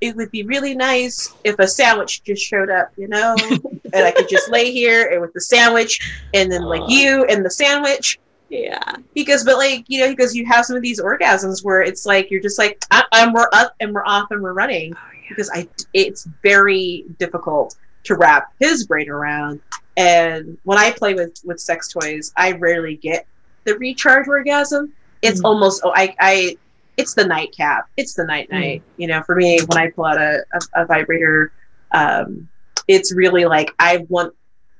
[0.00, 3.36] it would be really nice if a sandwich just showed up, you know,
[3.92, 6.00] and I could just lay here and with the sandwich,
[6.32, 8.18] and then like you and the sandwich.
[8.50, 8.96] Yeah.
[9.14, 11.80] He goes, but like you know, he goes, you have some of these orgasms where
[11.82, 14.94] it's like you're just like, I- and we're up and we're off and we're running
[15.28, 19.60] because I, it's very difficult to wrap his brain around.
[19.96, 23.26] And when I play with with sex toys, I rarely get
[23.64, 24.92] the recharge orgasm.
[25.22, 25.44] It's Mhm.
[25.44, 26.56] almost oh, I I
[26.96, 27.88] it's the nightcap.
[27.96, 28.82] It's the night night.
[28.96, 31.52] You know, for me when I pull out a, a, a vibrator,
[31.92, 32.48] um,
[32.88, 34.34] it's really like I want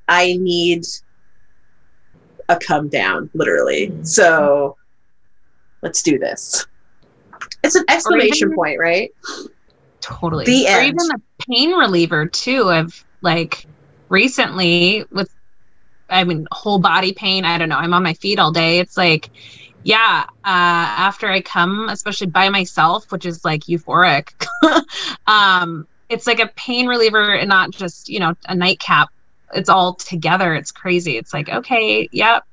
[0.09, 0.85] I need
[2.51, 3.89] a come down, literally.
[3.89, 4.07] Mhm.
[4.07, 4.77] So
[5.83, 6.67] let's do this.
[7.63, 9.11] It's an exclamation even- point, right?
[10.01, 10.45] Totally.
[10.45, 10.87] The or end.
[10.89, 12.71] even the pain reliever too.
[12.71, 13.67] Of like
[14.09, 15.31] recently with,
[16.09, 17.45] I mean, whole body pain.
[17.45, 17.77] I don't know.
[17.77, 18.79] I'm on my feet all day.
[18.79, 19.31] It's like,
[19.83, 20.25] yeah.
[20.45, 24.33] Uh, after I come, especially by myself, which is like euphoric.
[25.27, 29.11] um, it's like a pain reliever and not just you know a nightcap.
[29.55, 30.55] It's all together.
[30.55, 31.17] It's crazy.
[31.17, 32.45] It's like okay, yep,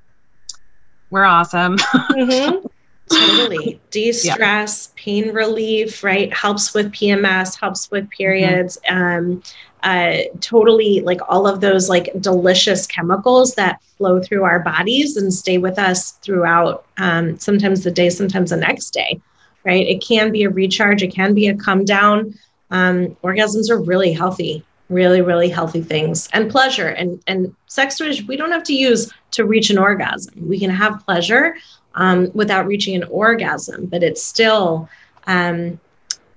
[1.10, 1.78] we're awesome.
[1.78, 2.66] Mhm.
[3.10, 3.80] Totally.
[3.90, 6.34] De-stress, pain relief, right?
[6.34, 8.78] Helps with PMS, helps with periods.
[8.90, 9.42] Um,
[9.84, 15.34] uh, totally like all of those like delicious chemicals that flow through our bodies and
[15.34, 19.22] stay with us throughout um, sometimes the day, sometimes the next day,
[19.64, 19.88] right?
[19.88, 22.34] It can be a recharge, it can be a come down.
[22.72, 28.24] Um, orgasms are really healthy, really, really healthy things and pleasure and, and sex toys
[28.24, 30.34] we don't have to use to reach an orgasm.
[30.48, 31.56] We can have pleasure
[31.96, 34.88] um, without reaching an orgasm, but it's still,
[35.26, 35.80] um,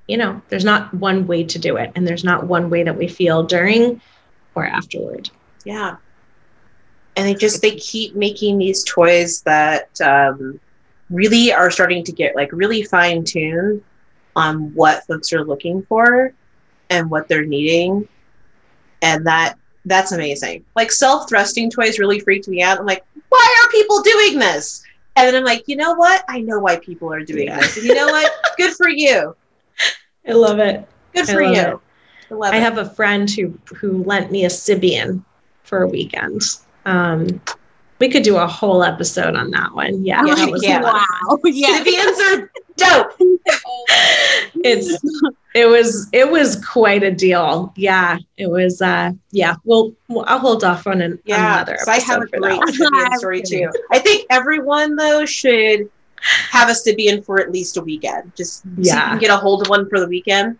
[0.09, 2.97] you know, there's not one way to do it, and there's not one way that
[2.97, 4.01] we feel during
[4.55, 5.31] or afterward.
[5.65, 5.97] Yeah.
[7.17, 10.59] And they just they keep making these toys that um,
[11.11, 13.83] really are starting to get like really fine tuned
[14.35, 16.33] on what folks are looking for
[16.89, 18.09] and what they're needing,
[19.03, 19.55] and that
[19.87, 20.65] That's amazing.
[20.77, 22.79] Like self thrusting toys really freaked me out.
[22.79, 24.83] I'm like, why are people doing this?
[25.17, 26.23] And then I'm like, you know what?
[26.29, 27.61] I know why people are doing Yeah.
[27.61, 27.77] this.
[27.79, 28.31] And you know what?
[28.59, 29.35] Good for you.
[30.29, 30.87] I love it.
[31.15, 31.63] Good I for love you.
[31.63, 31.79] it.
[32.31, 32.63] I love I it.
[32.63, 35.25] have a friend who who lent me a Sybian
[35.65, 36.43] for a weekend.
[36.85, 37.41] Um,
[37.99, 40.05] we could do a whole episode on that one.
[40.05, 40.81] Yeah, Yeah, that was yeah.
[40.81, 41.07] lot of fun.
[41.29, 41.39] Wow.
[41.45, 41.83] Yeah.
[41.83, 43.13] Sybians are dope.
[44.65, 44.99] it's
[45.55, 47.73] it was it was quite a deal.
[47.77, 48.81] Yeah, it was.
[48.83, 49.93] uh Yeah, well,
[50.27, 52.61] I'll hold off on an, Yeah, another so I have a great.
[53.19, 53.71] Story too.
[53.91, 55.89] I think everyone though should
[56.51, 58.33] have a Sybian for at least a weekend.
[58.37, 59.11] Just so you Yeah.
[59.11, 60.59] can get a hold of one for the weekend.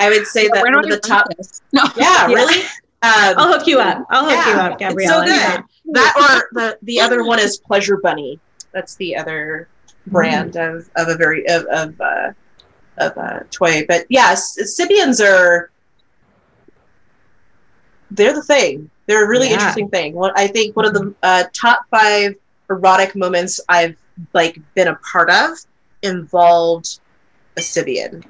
[0.00, 1.26] I would say that one of the top.
[1.72, 1.82] No.
[1.96, 2.34] Yeah, Yeah.
[2.34, 2.62] really.
[3.02, 4.04] Um, I'll hook you up.
[4.10, 5.12] I'll hook Yeah, you up, it's Gabriela.
[5.12, 5.36] so good.
[5.36, 5.62] Yeah.
[5.92, 8.40] that or the the other one is Pleasure Bunny.
[8.72, 9.68] That's the other
[10.06, 10.76] brand Mm.
[10.78, 12.32] of, of a very of of uh,
[12.98, 13.84] of a toy.
[13.86, 15.70] But yes, Sybians are
[18.10, 18.90] they're the thing.
[19.06, 19.54] They're a really Yeah.
[19.54, 20.14] interesting thing.
[20.14, 22.34] What I think one of the uh, top five
[22.70, 23.96] erotic moments I've
[24.32, 25.58] like been a part of
[26.02, 27.00] involved
[27.56, 28.24] a Sybian.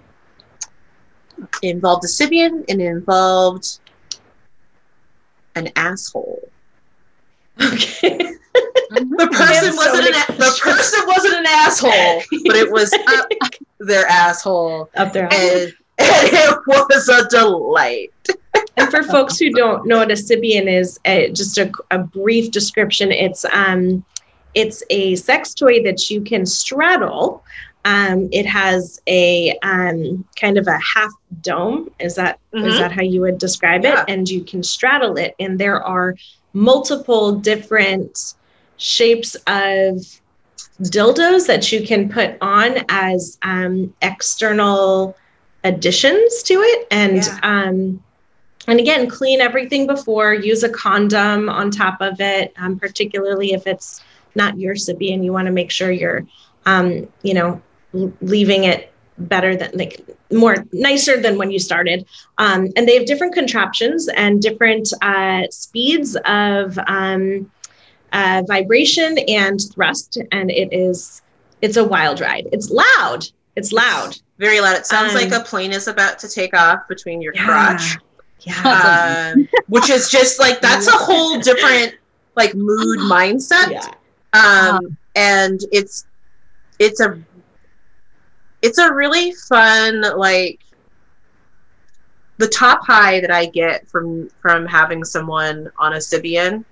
[1.62, 3.81] Involved a Sybian and involved
[5.55, 6.51] an asshole.
[7.63, 8.19] Okay.
[8.91, 13.29] The person so wasn't an, the person wasn't an asshole, but it was up
[13.81, 15.25] their asshole, Up there.
[15.33, 18.11] and, and it was a delight.
[18.77, 22.51] And for folks who don't know what a Sybian is, uh, just a, a brief
[22.51, 23.11] description.
[23.13, 24.05] It's um,
[24.55, 27.43] it's a sex toy that you can straddle.
[27.85, 31.11] Um, it has a um, kind of a half
[31.43, 31.91] dome.
[32.01, 32.79] Is that is Mhm.
[32.79, 34.03] that how you would describe Yeah.
[34.03, 34.05] it?
[34.09, 36.15] And you can straddle it, and there are
[36.57, 38.35] multiple different
[38.79, 40.01] shapes of
[40.83, 45.17] dildos that you can put on as um, external
[45.65, 47.39] additions to it and Yeah.
[47.43, 48.03] um,
[48.69, 53.67] and again clean everything before use a condom on top of it um, particularly if
[53.67, 54.03] it's
[54.35, 56.27] not your sybian you want to make sure you're
[56.67, 57.61] um, you know
[58.21, 60.01] leaving it better than like
[60.33, 62.07] more nicer than when you started.
[62.39, 67.51] Um, and they have different contraptions and different uh, speeds of um,
[68.12, 70.18] uh, vibration and thrust.
[70.33, 71.22] And it is
[71.62, 72.49] it's a wild ride.
[72.53, 73.27] It's loud.
[73.57, 74.16] It's loud.
[74.39, 74.77] Very loud.
[74.77, 77.97] It sounds Um, like a plane is about to take off between your crotch,
[78.41, 79.33] yeah.
[79.35, 81.95] Um, which is just like that's a whole different
[82.37, 83.70] like mood mindset.
[83.70, 83.93] yeah.
[84.35, 86.05] Um, and it's
[86.79, 87.18] it's a
[88.67, 90.59] it's a really fun like
[92.39, 96.64] the top high that I get from from having someone on a Sybian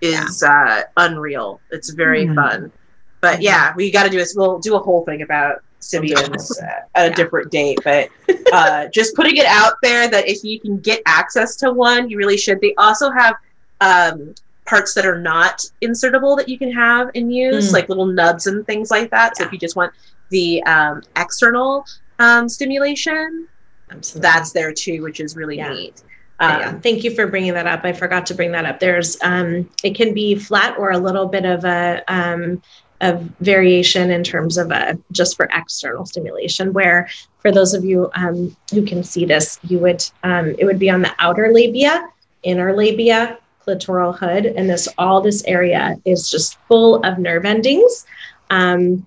[0.00, 1.60] is uh, unreal.
[1.70, 2.34] It's very Mhm.
[2.34, 2.72] fun.
[3.20, 4.34] But yeah, we got to do this.
[4.36, 7.14] We'll do a whole thing about Sybians uh, at a Yeah.
[7.14, 7.78] different date.
[7.84, 8.08] But
[8.52, 12.16] uh, just putting it out there that if you can get access to one, you
[12.16, 12.60] really should.
[12.60, 13.36] They also have
[13.80, 14.34] um,
[14.64, 17.72] parts that are not insertable that you can have and use, Mm.
[17.74, 19.36] like little nubs and things like that.
[19.36, 19.48] So Yeah.
[19.48, 19.92] if you just want
[20.32, 21.84] the um, external
[22.18, 23.46] um, stimulation,
[23.90, 25.72] absolutely that's there too, which is really Yeah.
[25.72, 26.02] neat.
[26.40, 26.72] Um, yeah.
[26.80, 27.84] Thank you for bringing that up.
[27.84, 28.80] I forgot to bring that up.
[28.80, 32.60] There's, um, it can be flat or a little bit of a, um,
[33.00, 36.72] of variation in terms of a just for external stimulation.
[36.72, 37.08] Where
[37.40, 40.90] for those of you um, who can see this, you would, um, it would be
[40.90, 42.08] on the outer labia,
[42.42, 48.06] inner labia, clitoral hood, and this all this area is just full of nerve endings.
[48.50, 49.06] Um,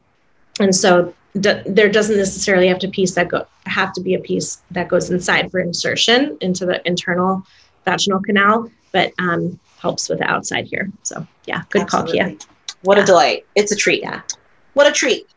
[0.60, 4.20] and so d- there doesn't necessarily have to piece that go have to be a
[4.20, 7.43] piece that goes inside for insertion into the internal
[7.86, 10.89] vaginal canal, but um, helps with the outside here.
[11.03, 12.36] So yeah, good call, Kia.
[12.84, 13.03] What Yeah.
[13.03, 13.45] a delight.
[13.56, 14.01] It's a treat.
[14.01, 14.22] Yeah.
[14.74, 15.28] What a treat.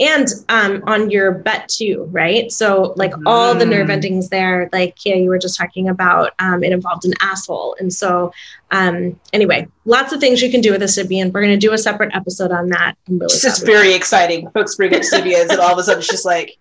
[0.00, 2.50] And um, on your butt too, right?
[2.50, 3.92] So like all the nerve Mm.
[3.92, 7.76] endings there, like Kia, you were just talking about, um, it involved an asshole.
[7.78, 8.32] And so
[8.70, 11.32] um, anyway, lots of things you can do with a Sybian.
[11.32, 12.94] We're going to do a separate episode on that.
[13.08, 14.50] I'm really It's just very exciting.
[14.50, 16.56] Folks bring up Sybians, and all of a sudden it's just like,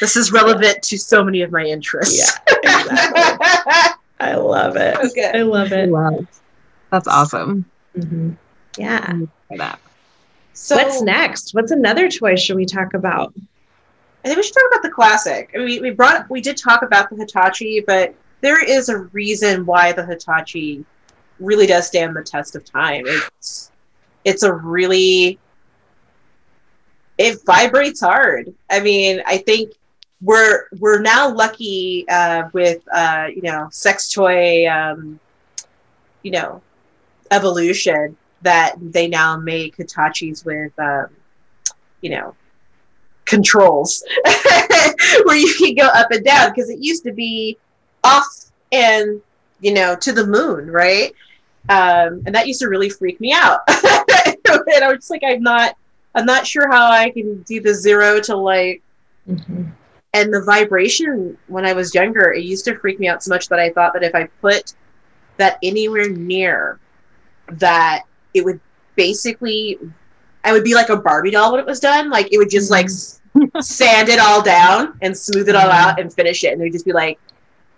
[0.00, 2.18] this is relevant to so many of my interests.
[2.18, 3.22] Yeah, exactly.
[4.20, 4.96] I love it.
[4.96, 5.30] Okay.
[5.34, 5.88] I love it.
[5.90, 6.26] Wow.
[6.90, 7.64] That's awesome.
[7.96, 8.36] Mhm.
[8.76, 9.12] Yeah.
[9.48, 9.78] For that.
[10.62, 11.54] So What's next?
[11.54, 13.32] What's another toy should we talk about?
[14.22, 15.50] I think we should talk about the classic.
[15.54, 18.98] I mean, we, we brought we did talk about the Hitachi, but there is a
[18.98, 20.84] reason why the Hitachi
[21.38, 23.04] really does stand the test of time.
[23.06, 23.72] It's
[24.26, 25.38] it's a really
[27.16, 28.52] it vibrates hard.
[28.68, 29.72] I mean, I think
[30.20, 35.18] we're we're now lucky uh, with uh, you know sex toy um,
[36.22, 36.60] you know
[37.30, 41.08] evolution that they now make Hitachis with um,
[42.00, 42.34] you know
[43.26, 44.02] controls
[45.24, 47.56] where you can go up and down because it used to be
[48.02, 48.26] off
[48.72, 49.20] and
[49.60, 51.14] you know, to the moon, right?
[51.68, 53.60] Um, and that used to really freak me out.
[53.68, 55.76] and I was just like, I'm not,
[56.14, 58.82] I'm not sure how I can do the zero to like,
[59.28, 59.64] mm-hmm.
[60.14, 63.48] and the vibration when I was younger, it used to freak me out so much
[63.48, 64.74] that I thought that if I put
[65.36, 66.78] that anywhere near
[67.48, 68.04] that,
[68.34, 68.60] it would
[68.96, 69.78] basically,
[70.44, 72.10] I would be like a Barbie doll when it was done.
[72.10, 72.88] Like it would just like
[73.60, 76.52] sand it all down and smooth it all out and finish it.
[76.52, 77.18] And it would just be like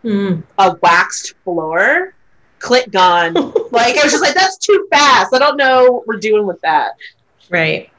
[0.04, 0.42] mm.
[0.58, 2.14] a waxed floor
[2.58, 3.34] click gone.
[3.70, 5.34] like I was just like, that's too fast.
[5.34, 6.92] I don't know what we're doing with that.
[7.50, 7.90] Right.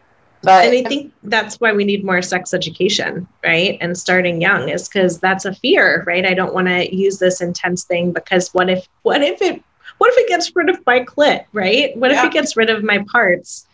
[0.42, 3.78] But and I think that's why we need more sex education, right?
[3.80, 6.26] And starting young is because that's a fear, right?
[6.26, 9.64] I don't want to use this intense thing because what if what if it
[9.98, 11.96] what if it gets rid of my clit, right?
[11.98, 12.20] What yeah.
[12.20, 13.68] if it gets rid of my parts?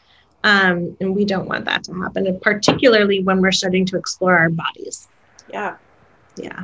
[0.43, 4.38] Um, and we don't want that to happen, and particularly when we're starting to explore
[4.38, 5.09] our bodies.
[5.51, 5.76] Yeah.
[6.38, 6.63] Yeah.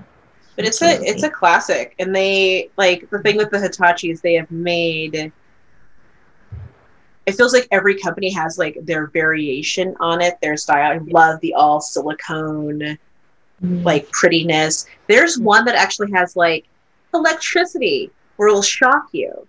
[0.56, 4.22] But it's a it's a classic, and they like the thing with the Hitachis.
[4.22, 5.34] They have made.
[7.26, 10.94] It feels like every company has like their variation on it, their style.
[10.94, 12.98] I love the all silicone,
[13.62, 13.84] mm.
[13.84, 14.86] like prettiness.
[15.08, 16.66] There's one that actually has like
[17.14, 19.48] electricity, where it'll shock you.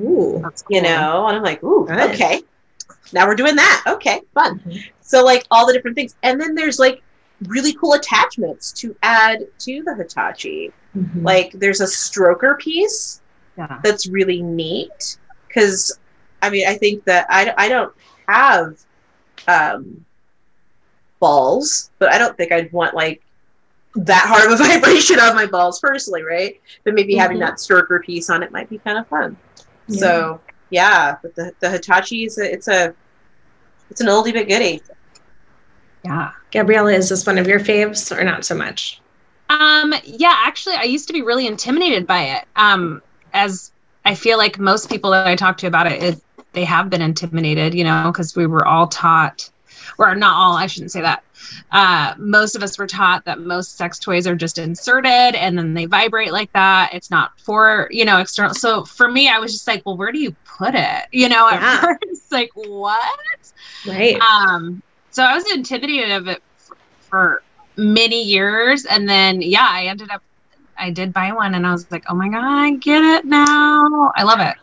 [0.00, 0.52] Ooh, cool.
[0.70, 2.10] you know, and I'm like, ooh, Good.
[2.12, 2.42] okay.
[3.12, 3.84] Now we're doing that.
[3.86, 4.58] Okay, fun.
[4.60, 4.78] Mm-hmm.
[5.00, 7.02] So like all the different things, and then there's like
[7.46, 10.72] really cool attachments to add to the Hitachi.
[10.96, 11.24] Mm-hmm.
[11.24, 13.20] Like there's a stroker piece
[13.58, 13.80] yeah.
[13.82, 15.18] that's really neat
[15.48, 15.98] because
[16.40, 17.92] I mean I think that I, I don't
[18.28, 18.78] have
[19.46, 20.04] um,
[21.20, 23.22] balls, but I don't think I'd want like
[23.94, 26.60] that hard of a vibration on my balls personally, right?
[26.84, 27.20] But maybe mm-hmm.
[27.20, 29.36] having that stroker piece on it might be kind of fun.
[29.88, 30.00] Yeah.
[30.00, 30.40] So
[30.70, 32.94] yeah, but the the Hitachi is a, it's a
[33.90, 34.82] it's an oldie but goodie.
[36.04, 36.32] Yeah.
[36.50, 39.00] Gabriela, is this one of your faves or not so much?
[39.48, 42.44] Um, yeah, actually, I used to be really intimidated by it.
[42.56, 43.72] Um, as
[44.04, 46.20] I feel like most people that I talk to about it, it
[46.52, 49.48] they have been intimidated, you know, because we were all taught,
[49.98, 51.24] or not all, I shouldn't say that.
[51.70, 55.74] Uh, most of us were taught that most sex toys are just inserted and then
[55.74, 56.90] they vibrate like that.
[56.92, 58.54] It's not for, you know, external.
[58.54, 61.06] So for me, I was just like, well, where do you put it?
[61.10, 63.18] You know, at first, like, what?
[63.86, 64.20] Right.
[64.20, 67.42] Um, so I was intimidated of it for, for
[67.76, 70.22] many years, and then yeah, I ended up
[70.78, 74.12] I did buy one, and I was like, oh my god, I get it now.
[74.16, 74.56] I love it.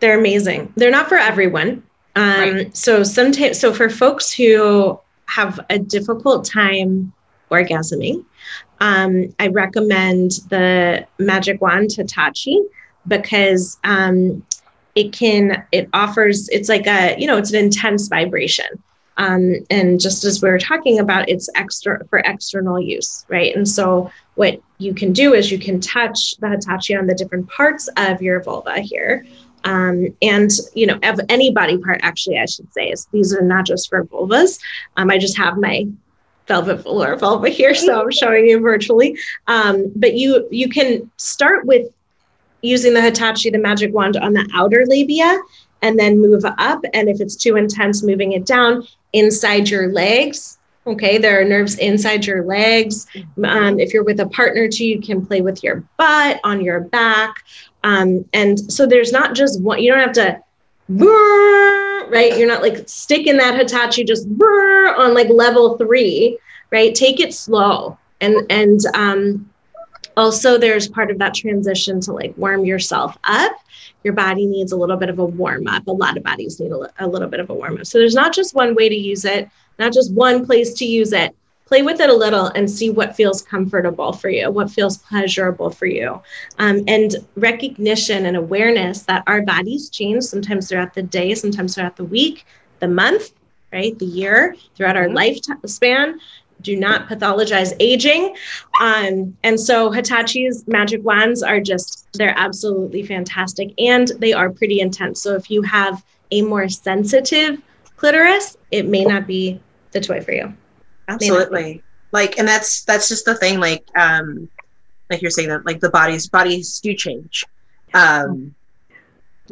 [0.00, 0.72] They're amazing.
[0.76, 1.82] They're not for everyone.
[2.20, 2.76] Um, right.
[2.76, 7.12] So sometimes, so for folks who have a difficult time
[7.50, 8.24] orgasming,
[8.80, 12.60] um, I recommend the Magic Wand Hitachi
[13.08, 14.44] because um,
[14.94, 18.82] it can it offers it's like a you know it's an intense vibration
[19.20, 23.54] um, and just as we were talking about, it's extra for external use, right?
[23.54, 27.46] And so what you can do is you can touch the Hitachi on the different
[27.50, 29.26] parts of your vulva here.
[29.64, 33.42] Um, and you know, of any body part, actually, I should say, is these are
[33.42, 34.58] not just for vulvas.
[34.96, 35.86] Um, I just have my
[36.46, 39.18] velvet velour vulva here, so I'm showing you virtually.
[39.46, 41.86] Um, but you you can start with
[42.62, 45.38] using the Hitachi, the magic wand on the outer labia,
[45.82, 46.84] and then move up.
[46.92, 50.58] And if it's too intense, moving it down inside your legs.
[50.86, 53.06] Okay, there are nerves inside your legs.
[53.44, 56.80] Um, if you're with a partner too, you can play with your butt, on your
[56.80, 57.34] back.
[57.82, 60.40] Um, and so there's not just one, you don't have to,
[62.10, 62.36] right?
[62.36, 66.38] You're not like sticking that Hitachi just on like level three,
[66.70, 66.94] right?
[66.94, 67.96] Take it slow.
[68.20, 69.50] And, and um,
[70.16, 73.52] also, there's part of that transition to like warm yourself up
[74.02, 75.86] your body needs a little bit of a warm up.
[75.86, 77.86] A lot of bodies need a, a little bit of a warm up.
[77.86, 81.12] So there's not just one way to use it, not just one place to use
[81.12, 81.36] it.
[81.70, 85.70] Play with it a little and see what feels comfortable for you, what feels pleasurable
[85.70, 86.20] for you.
[86.58, 91.94] Um, and recognition and awareness that our bodies change sometimes throughout the day, sometimes throughout
[91.94, 92.44] the week,
[92.80, 93.30] the month,
[93.72, 93.96] right?
[93.98, 95.16] The year, throughout our mm-hmm.
[95.16, 96.18] lifespan
[96.60, 98.34] do not pathologize aging.
[98.80, 104.80] Um, and so Hitachi's magic wands are just, they're absolutely fantastic and they are pretty
[104.80, 105.22] intense.
[105.22, 107.62] So if you have a more sensitive
[107.96, 109.60] clitoris, it may not be
[109.92, 110.52] the toy for you.
[111.10, 111.82] Absolutely.
[112.12, 113.60] Like, and that's, that's just the thing.
[113.60, 114.48] Like, um,
[115.10, 117.44] like you're saying that like the bodies, bodies do change.
[117.94, 118.54] Um,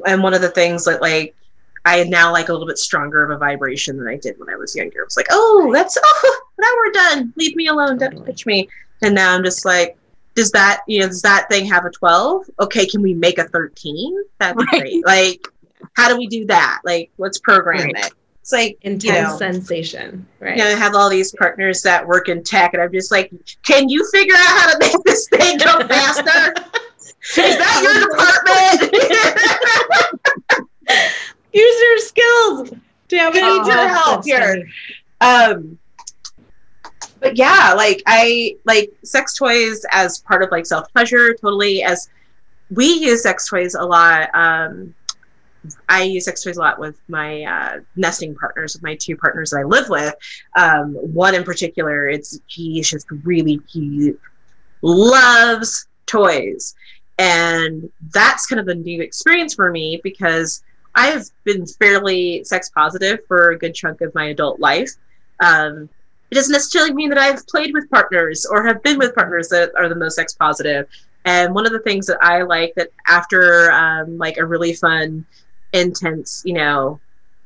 [0.06, 1.34] and one of the things that like
[1.84, 4.56] I now like a little bit stronger of a vibration than I did when I
[4.56, 5.00] was younger.
[5.00, 7.32] It was like, oh, that's oh, now we're done.
[7.36, 7.98] Leave me alone.
[7.98, 8.68] Don't touch me.
[9.02, 9.96] And now I'm just like,
[10.34, 12.50] does that you know does that thing have a 12?
[12.60, 14.24] Okay, can we make a 13?
[14.38, 14.80] That'd be right.
[14.80, 15.06] great.
[15.06, 15.48] Like,
[15.94, 16.80] how do we do that?
[16.84, 18.06] Like, let's program right.
[18.06, 18.12] it.
[18.48, 20.56] It's like intense you know, sensation, right?
[20.56, 23.30] You know, I have all these partners that work in tech, and I'm just like,
[23.62, 26.22] can you figure out how to make this thing go faster?
[27.36, 27.92] Is that your
[28.80, 28.94] department?
[31.52, 32.70] Use your skills.
[33.08, 33.44] Damn it.
[33.44, 34.66] I need your help here.
[35.20, 35.78] Um,
[37.20, 41.34] but yeah, like I like sex toys as part of like self pleasure.
[41.34, 42.08] Totally, as
[42.70, 44.30] we use sex toys a lot.
[44.32, 44.94] Um,
[45.88, 49.50] I use sex toys a lot with my uh, nesting partners, with my two partners
[49.50, 50.14] that I live with.
[50.56, 54.14] Um, one in particular, it's he's just really he
[54.82, 56.74] loves toys,
[57.18, 60.62] and that's kind of a new experience for me because
[60.94, 64.90] I've been fairly sex positive for a good chunk of my adult life.
[65.40, 65.88] Um,
[66.30, 69.72] it doesn't necessarily mean that I've played with partners or have been with partners that
[69.78, 70.86] are the most sex positive.
[71.24, 75.24] And one of the things that I like that after um, like a really fun,
[75.72, 77.00] intense, you know,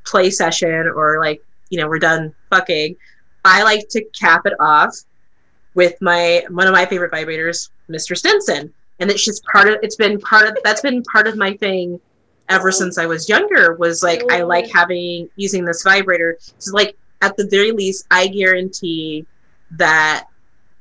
[0.04, 2.96] play session or like, you know, we're done fucking,
[3.44, 4.94] I like to cap it off
[5.74, 8.16] with my one of my favorite vibrators, Mr.
[8.16, 8.72] Stinson.
[9.00, 12.00] And it's just part of it's been part of that's been part of my thing
[12.48, 16.38] ever since I was younger was like I like having using this vibrator.
[16.58, 19.26] So like at the very least, I guarantee
[19.72, 20.26] that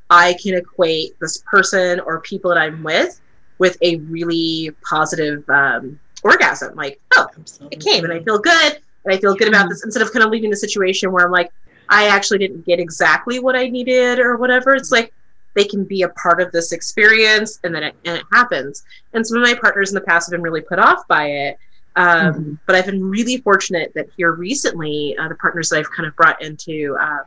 [0.09, 3.19] I can equate this person or people that I'm with
[3.57, 6.75] with a really positive um, orgasm.
[6.75, 7.77] Like, oh, Absolutely.
[7.77, 10.23] it came and I feel good and I feel good about this instead of kind
[10.23, 11.51] of leaving the situation where I'm like,
[11.89, 14.75] I actually didn't get exactly what I needed or whatever.
[14.75, 15.13] It's like
[15.53, 18.83] they can be a part of this experience and then it, and it happens.
[19.13, 21.57] And some of my partners in the past have been really put off by it.
[21.97, 22.53] Um, mm-hmm.
[22.65, 26.15] But I've been really fortunate that here recently, uh, the partners that I've kind of
[26.15, 27.25] brought into um,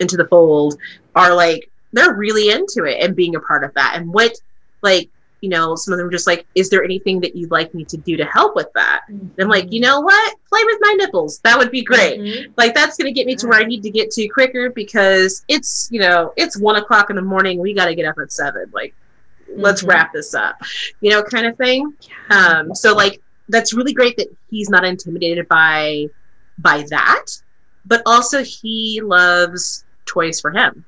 [0.00, 0.76] into the fold
[1.14, 3.94] are like they're really into it and being a part of that.
[3.96, 4.32] And what,
[4.82, 5.08] like,
[5.40, 7.84] you know, some of them are just like, is there anything that you'd like me
[7.86, 9.02] to do to help with that?
[9.10, 9.26] Mm-hmm.
[9.26, 10.34] And I'm like, you know what?
[10.48, 11.38] Play with my nipples.
[11.40, 12.20] That would be great.
[12.20, 12.52] Mm-hmm.
[12.56, 15.44] Like, that's going to get me to where I need to get to quicker because
[15.48, 17.58] it's, you know, it's one o'clock in the morning.
[17.58, 18.70] We got to get up at seven.
[18.72, 18.94] Like,
[19.48, 19.90] let's mm-hmm.
[19.90, 20.60] wrap this up,
[21.00, 21.94] you know, kind of thing.
[22.30, 26.06] Um, so, like, that's really great that he's not intimidated by
[26.58, 27.26] by that,
[27.86, 30.84] but also he loves toys for him.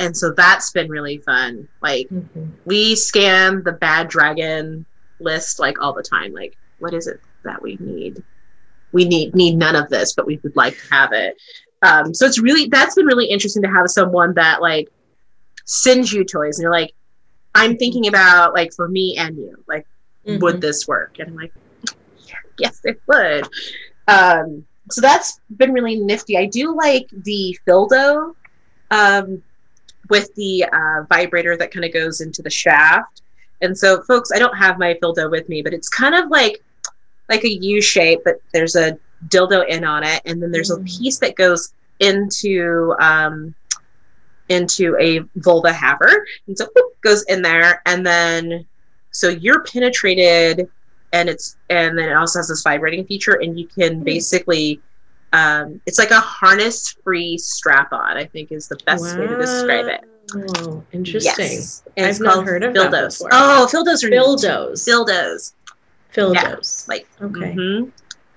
[0.00, 1.68] And so that's been really fun.
[1.82, 2.46] Like mm-hmm.
[2.64, 4.86] we scan the bad dragon
[5.20, 6.32] list like all the time.
[6.32, 8.22] Like, what is it that we need?
[8.92, 11.36] We need need none of this, but we would like to have it.
[11.82, 14.88] Um, so it's really that's been really interesting to have someone that like
[15.66, 16.94] sends you toys and you're like,
[17.54, 19.86] I'm thinking about like for me and you, like,
[20.26, 20.42] mm-hmm.
[20.42, 21.18] would this work?
[21.18, 21.52] And I'm like,
[22.58, 23.46] yes, it would.
[24.08, 26.38] Um, so that's been really nifty.
[26.38, 28.34] I do like the Feeldoe
[28.90, 29.42] um,
[30.10, 33.22] with the uh, vibrator that kind of goes into the shaft.
[33.62, 36.62] And so, folks, I don't have my dildo with me, but it's kind of like
[37.28, 38.98] like a U shape, but there's a
[39.28, 40.80] dildo in on it, and then there's mm.
[40.80, 43.54] a piece that goes into um,
[44.48, 48.66] into a vulva haver, and so whoop, goes in there, and then
[49.12, 50.68] so you're penetrated
[51.12, 54.04] and it's and then it also has this vibrating feature and you can hmm.
[54.04, 54.80] basically
[55.32, 59.20] um, it's like a harness free strap on i think is the best wow.
[59.20, 60.04] way to describe it
[60.34, 61.82] oh interesting yes.
[61.98, 64.86] I've not heard of dildos oh Feeldoes are Feeldoes.
[64.86, 65.52] Feeldoes.
[66.14, 66.92] dildos yeah.
[66.92, 67.88] like okay mm-hmm.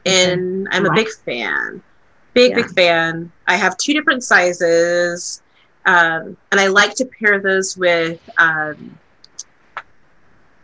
[0.05, 1.81] and i'm a big fan
[2.33, 2.55] big yeah.
[2.57, 5.41] big fan i have two different sizes
[5.85, 8.97] um, and i like to pair those with um,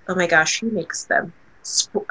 [0.08, 1.32] oh my gosh who makes them
[1.96, 2.04] oh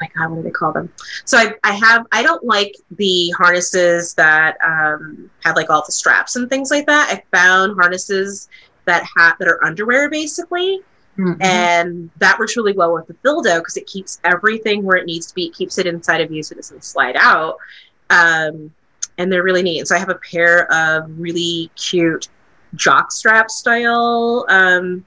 [0.00, 0.92] my god, what do they call them?
[1.24, 5.92] So I, I have I don't like the harnesses that um, have like all the
[5.92, 7.08] straps and things like that.
[7.10, 8.48] I found harnesses
[8.84, 10.80] that have that are underwear basically.
[11.18, 11.40] Mm-hmm.
[11.40, 15.26] And that works really well with the Feeldoe because it keeps everything where it needs
[15.26, 15.46] to be.
[15.46, 17.56] It keeps it inside of you so it doesn't slide out.
[18.10, 18.70] Um,
[19.16, 19.88] and they're really neat.
[19.88, 22.28] So I have a pair of really cute
[22.74, 25.04] jock strap style um,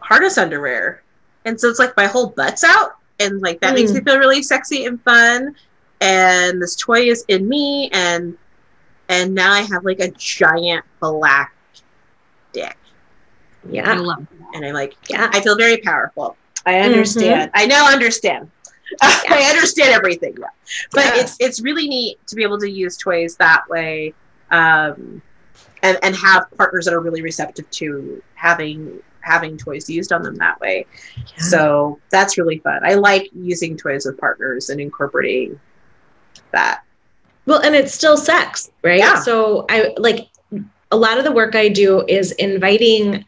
[0.00, 1.02] harness underwear
[1.46, 3.76] and so it's like my whole butt's out, and like that mm.
[3.76, 5.54] makes me feel really sexy and fun.
[6.02, 8.36] And this toy is in me, and
[9.08, 11.54] and now I have like a giant black
[12.52, 12.76] dick.
[13.70, 16.36] Yeah, and I'm like, yeah, I feel very powerful.
[16.66, 17.52] I understand.
[17.52, 17.62] Mm-hmm.
[17.62, 18.50] I now understand.
[19.02, 19.34] Yeah.
[19.34, 20.36] I understand everything.
[20.38, 20.46] Yeah.
[20.92, 21.20] But yeah.
[21.22, 24.14] it's it's really neat to be able to use toys that way.
[24.52, 25.20] Um,
[25.82, 30.36] and, and have partners that are really receptive to having having toys used on them
[30.36, 30.86] that way.
[31.16, 31.42] Yeah.
[31.42, 32.80] So that's really fun.
[32.84, 35.58] I like using toys with partners and incorporating
[36.52, 36.82] that.
[37.44, 38.98] Well, and it's still sex, right?
[38.98, 39.20] Yeah.
[39.20, 40.28] So I like
[40.90, 43.24] a lot of the work I do is inviting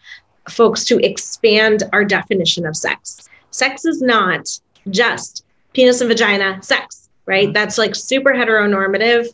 [0.48, 3.28] folks to expand our definition of sex.
[3.50, 4.48] Sex is not
[4.90, 7.46] just penis and vagina sex, right?
[7.46, 7.52] Mm-hmm.
[7.52, 9.28] That's like super heteronormative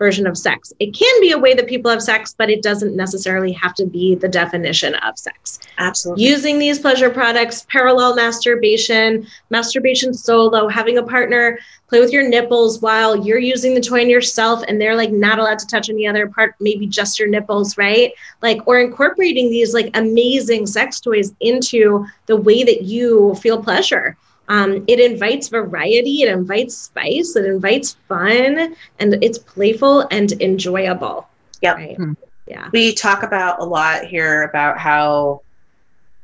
[0.00, 0.72] version of sex.
[0.80, 3.84] It can be a way that people have sex, but it doesn't necessarily have to
[3.84, 5.60] be the definition of sex.
[5.76, 6.24] Absolutely.
[6.24, 12.80] Using these pleasure products, parallel masturbation, masturbation solo, having a partner play with your nipples
[12.80, 16.06] while you're using the toy on yourself and they're like not allowed to touch any
[16.06, 18.14] other part, maybe just your nipples, right?
[18.40, 24.16] Like, or incorporating these like amazing sex toys into the way that you feel pleasure.
[24.50, 31.28] Um, it invites variety, it invites spice, it invites fun, and it's playful and enjoyable.
[31.62, 31.76] Yep.
[31.76, 31.96] Right?
[31.96, 32.12] Hmm.
[32.48, 32.68] Yeah.
[32.72, 35.42] we talk about a lot here about how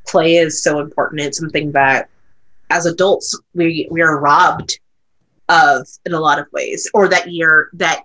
[0.05, 1.21] play is so important.
[1.21, 2.09] It's something that
[2.69, 4.77] as adults we we are robbed
[5.47, 8.03] of in a lot of ways, or that you're that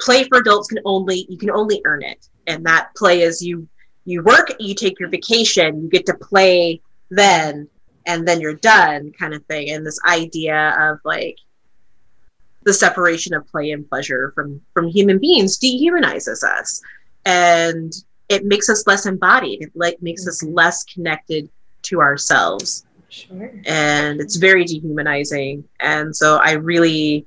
[0.00, 3.68] play for adults can only you can only earn it, and that play is you
[4.06, 7.68] you work, you take your vacation, you get to play then,
[8.06, 9.70] and then you're done, kind of thing.
[9.70, 11.38] And this idea of like
[12.64, 16.82] the separation of play and pleasure from from human beings dehumanizes us.
[17.24, 17.92] And
[18.28, 19.62] it makes us less embodied.
[19.62, 21.48] It like makes us less connected
[21.82, 22.84] to ourselves.
[23.10, 23.52] Sure.
[23.64, 25.62] and it's very dehumanizing.
[25.78, 27.26] And so i really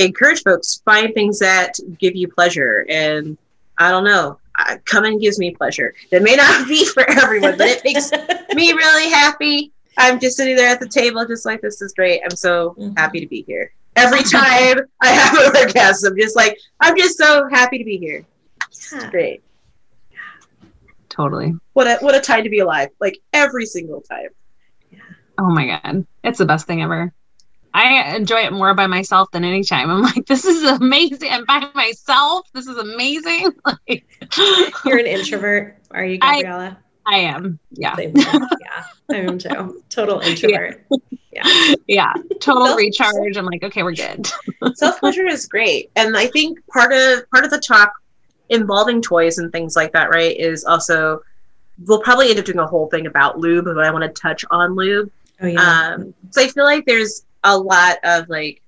[0.00, 2.84] encourage folks find things that give you pleasure.
[2.88, 3.38] And
[3.78, 4.38] i don't know
[4.84, 5.94] coming gives me pleasure.
[6.10, 8.10] It may not be for everyone but it makes
[8.54, 12.20] me really happy i'm just sitting there at the table just like this is great
[12.24, 12.96] i'm so Mhm.
[12.98, 17.48] happy to be here every time i have an orgasm just like i'm just so
[17.50, 18.24] happy to be here
[18.92, 19.10] Yeah.
[19.10, 19.42] great
[21.08, 21.54] Totally.
[21.74, 24.28] what a what a time to be alive like every single time
[24.90, 24.98] Yeah.
[25.38, 27.12] Oh my god, it's the best thing ever.
[27.76, 29.90] I enjoy it more by myself than any time.
[29.90, 31.28] I'm like, this is amazing.
[31.32, 32.46] I'm by myself.
[32.54, 33.50] This is amazing.
[33.66, 34.06] Like,
[34.84, 36.78] You're an introvert, are you, Gabriela?
[36.80, 37.58] I am.
[37.70, 37.94] Yeah.
[37.98, 39.82] Yeah, I am too.
[39.90, 40.84] Total introvert.
[41.32, 41.74] Yeah.
[41.86, 42.12] Yeah.
[42.40, 43.36] Total Self- recharge.
[43.36, 44.26] I'm like, okay, we're good.
[44.74, 47.92] self pleasure is great and i think part of part of the talk
[48.48, 51.20] involving toys and things like that right is also
[51.86, 54.42] we'll probably end up doing a whole thing about lube but i want to touch
[54.50, 55.10] on lube
[55.42, 55.60] Oh yeah.
[55.94, 58.62] um so i feel like there's a lot of like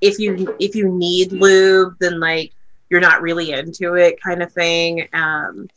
[0.00, 2.52] if you if you need lube then like
[2.88, 5.68] you're not really into it kind of thing um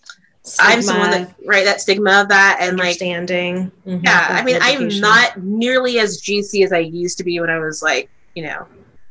[0.59, 3.71] i'm someone that right that stigma of that and like understanding.
[3.85, 4.03] Mhm.
[4.03, 7.57] yeah i mean i'm not nearly as juicy as i used to be when i
[7.59, 8.65] was like you know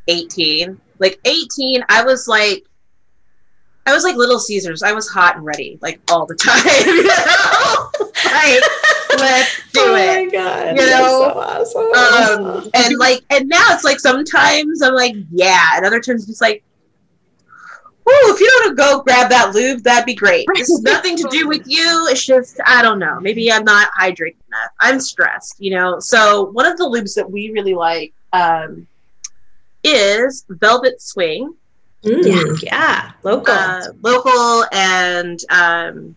[0.09, 2.65] 18 like 18 i was like
[3.87, 7.03] i was like little caesars i was hot and ready like all the time you
[7.05, 7.91] know?
[8.33, 8.63] like
[9.19, 10.77] let's do oh it my god!
[10.77, 12.65] You know, so awesome.
[12.65, 16.41] um and like and now it's like sometimes i'm like yeah and other times it's
[16.41, 16.63] like
[18.07, 20.47] Woo, if you don't go grab that lube, that'd be great.
[20.55, 22.07] This has nothing to do with you.
[22.09, 23.19] It's just, I don't know.
[23.21, 24.71] Maybe I'm not hydrated enough.
[24.79, 25.99] I'm stressed, you know?
[25.99, 28.87] So, one of the lubes that we really like um,
[29.83, 31.55] is Velvet Swing,
[32.05, 33.11] Mm, yeah.
[33.25, 33.53] local.
[33.53, 36.15] uh, local, and um,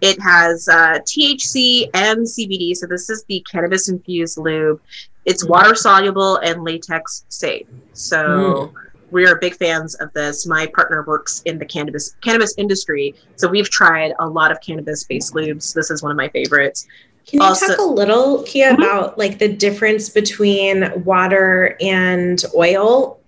[0.00, 2.74] it has uh, THC and CBD.
[2.74, 4.80] So, this is the cannabis infused lube.
[5.26, 7.66] It's water soluble and latex safe.
[7.92, 8.72] So,
[9.10, 10.46] we are big fans of this.
[10.46, 15.04] My partner works in the cannabis cannabis industry, so we've tried a lot of cannabis
[15.04, 15.74] based lubes.
[15.74, 16.86] This is one of my favorites.
[17.26, 18.78] Can you also- talk a little, Kia, Mhm.
[18.78, 23.18] about like the difference between water and oil?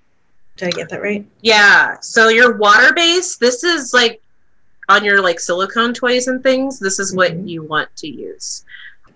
[0.57, 1.25] Did I get that right?
[1.41, 4.21] Yeah, so your water base, this is like
[4.89, 6.79] on your like silicone toys and things.
[6.79, 7.49] This is what Mhm.
[7.49, 8.65] you want to use.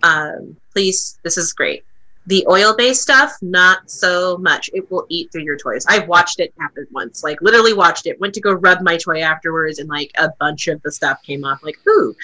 [0.02, 1.84] Um, please, this is great.
[2.28, 4.68] The oil based stuff, not so much.
[4.72, 5.86] It will eat through your toys.
[5.88, 8.20] I've watched it happen once, like literally watched it.
[8.20, 11.44] Went to go rub my toy afterwards, and like a bunch of the stuff came
[11.44, 11.62] off.
[11.62, 12.14] Like, ooh.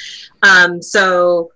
[0.43, 1.53] Um, so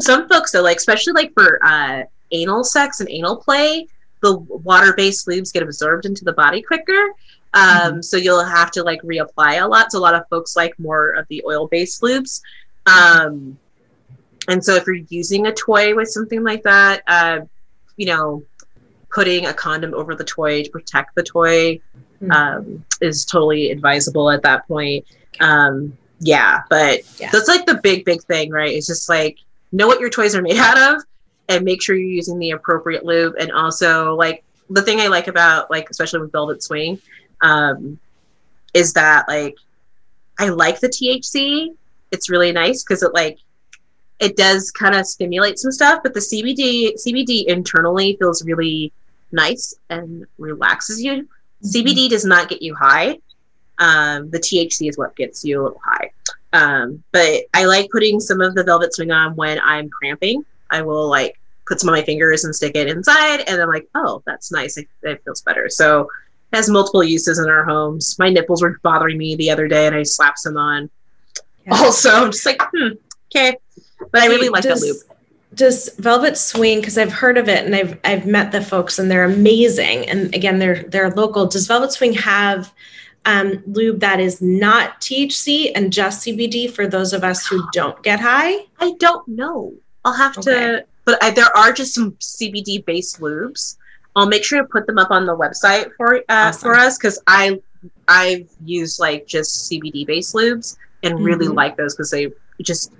[0.00, 3.88] some folks, though, like especially like for uh, anal sex and anal play,
[4.20, 7.12] the water based lubes get absorbed into the body quicker.
[7.54, 9.90] Um, So you'll have to like reapply a lot.
[9.90, 12.42] So a lot of folks like more of the oil based lubes.
[12.86, 13.58] Um,
[14.48, 17.40] and so if you're using a toy with something like that, uh,
[17.96, 18.42] you know,
[19.12, 21.80] putting a condom over the toy to protect the toy
[22.22, 22.32] Mhm.
[22.34, 25.04] um, is totally advisable at that point.
[25.40, 27.30] Um, yeah, but Yeah.
[27.30, 28.72] that's like the big, big thing, right?
[28.72, 29.38] It's just like
[29.72, 31.02] know what your toys are made out of
[31.48, 33.34] and make sure you're using the appropriate lube.
[33.38, 37.00] And also, like, the thing I like about, like, especially with Velvet Swing,
[37.42, 37.98] um,
[38.74, 39.56] is that, like,
[40.38, 41.72] I like the THC.
[42.10, 43.38] It's really nice because it, like,
[44.18, 48.92] it does kind of stimulate some stuff, but the CBD CBD internally feels really
[49.32, 51.28] nice and relaxes you.
[51.64, 53.18] CBD does not get you high.
[53.78, 56.10] Um, the THC is what gets you a little high.
[56.52, 60.44] Um, but I like putting some of the velvet swing on when I'm cramping.
[60.70, 63.88] I will like put some of my fingers and stick it inside, and I'm like,
[63.94, 64.78] oh, that's nice.
[64.78, 65.68] It, it feels better.
[65.68, 66.02] So
[66.52, 68.18] it has multiple uses in our homes.
[68.18, 70.88] My nipples were bothering me the other day, and I slapped some on.
[71.66, 71.74] Yeah.
[71.74, 72.92] Also, I'm just like, hmm,
[73.30, 73.58] okay.
[74.12, 74.96] But I really like that lube.
[75.54, 76.80] Does Velvet Swing?
[76.80, 80.08] Because I've heard of it and I've I've met the folks and they're amazing.
[80.08, 81.46] And again, they're they're local.
[81.46, 82.72] Does Velvet Swing have
[83.24, 88.00] um, lube that is not THC and just CBD for those of us who don't
[88.02, 88.66] get high?
[88.80, 89.72] I don't know.
[90.04, 90.52] I'll have Okay.
[90.52, 93.76] to, but I, there are just some CBD based lubes.
[94.14, 96.60] I'll make sure to put them up on the website for uh, Awesome.
[96.60, 97.60] for us because I
[98.08, 101.54] I've used like just CBD based lubes and really Mhm.
[101.54, 102.28] like those because they
[102.62, 102.92] just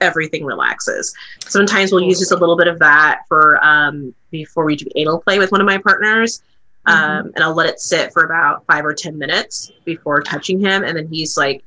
[0.00, 1.14] everything relaxes.
[1.46, 5.20] Sometimes we'll use just a little bit of that for um, before we do anal
[5.20, 6.42] play with one of my partners.
[6.86, 10.84] Um, and I'll let it sit for about five or ten minutes before touching him,
[10.84, 11.62] and then he's like,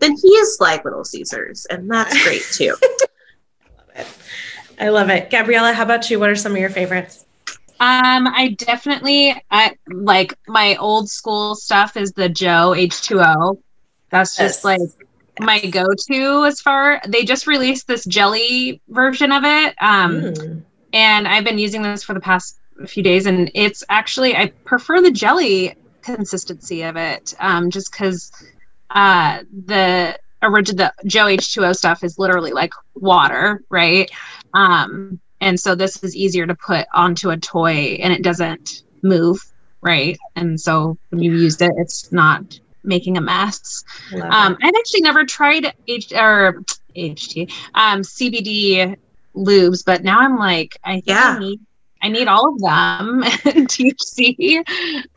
[0.00, 2.76] then he is like Little Caesars, and that's great too.
[2.84, 4.06] I love it.
[4.78, 5.30] I love it.
[5.30, 6.20] Gabriela, how about you?
[6.20, 7.24] What are some of your favorites?
[7.78, 13.58] Um, I definitely I like my old school stuff is the Joe H2O.
[14.10, 14.64] That's just Yes.
[14.64, 14.80] like
[15.40, 19.74] my go-to as far they just released this jelly version of it.
[19.80, 20.64] Um Mm.
[20.92, 25.00] and I've been using this for the past few days and it's actually I prefer
[25.00, 27.34] the jelly consistency of it.
[27.40, 28.30] Um just cuz
[28.90, 34.10] uh the original the Joe H2O stuff is literally like water, right?
[34.54, 39.38] Um and so this is easier to put onto a toy and it doesn't move,
[39.82, 40.16] right?
[40.34, 43.84] And so when you use it it's not making a mess.
[44.14, 44.56] Um.
[44.62, 46.62] I've actually never tried H or
[46.96, 48.96] HT um, CBD
[49.34, 51.36] lubes, but now I'm like, I think Yeah.
[51.36, 51.60] I need
[52.02, 53.22] I need all of them.
[53.66, 54.58] THC.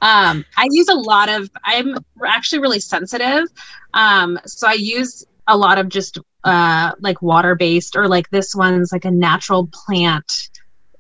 [0.02, 1.50] Um, I use a lot of.
[1.64, 3.48] I'm actually really sensitive,
[3.94, 8.56] um, so I use a lot of just uh, like water based or like this
[8.56, 10.50] one's like a natural plant.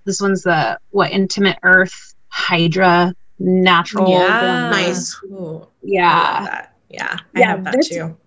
[0.05, 4.09] This one's the what Intimate Earth Hydra natural.
[4.09, 4.69] Yeah.
[4.71, 5.15] Nice.
[5.25, 6.33] Ooh, I Yeah.
[6.39, 6.73] love that.
[6.89, 8.17] Yeah, I Yeah, have that this- too.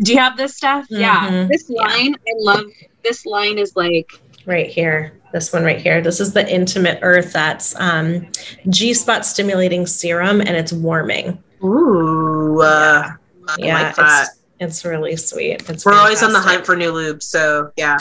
[0.00, 0.86] Do you have this stuff?
[0.90, 1.28] Yeah.
[1.28, 1.48] Mhm.
[1.48, 1.82] This Yeah.
[1.82, 2.64] line, I love
[3.02, 4.10] this line is like
[4.46, 6.00] Right here, this one right here.
[6.00, 7.32] This is the Intimate Earth.
[7.34, 8.28] That's um,
[8.70, 11.36] G spot stimulating serum, and it's warming.
[11.62, 13.10] Ooh, uh,
[13.48, 14.28] I Yeah, like that.
[14.28, 15.68] it's it's really sweet.
[15.68, 17.98] It's We're always on the hunt for new lubes, so yeah.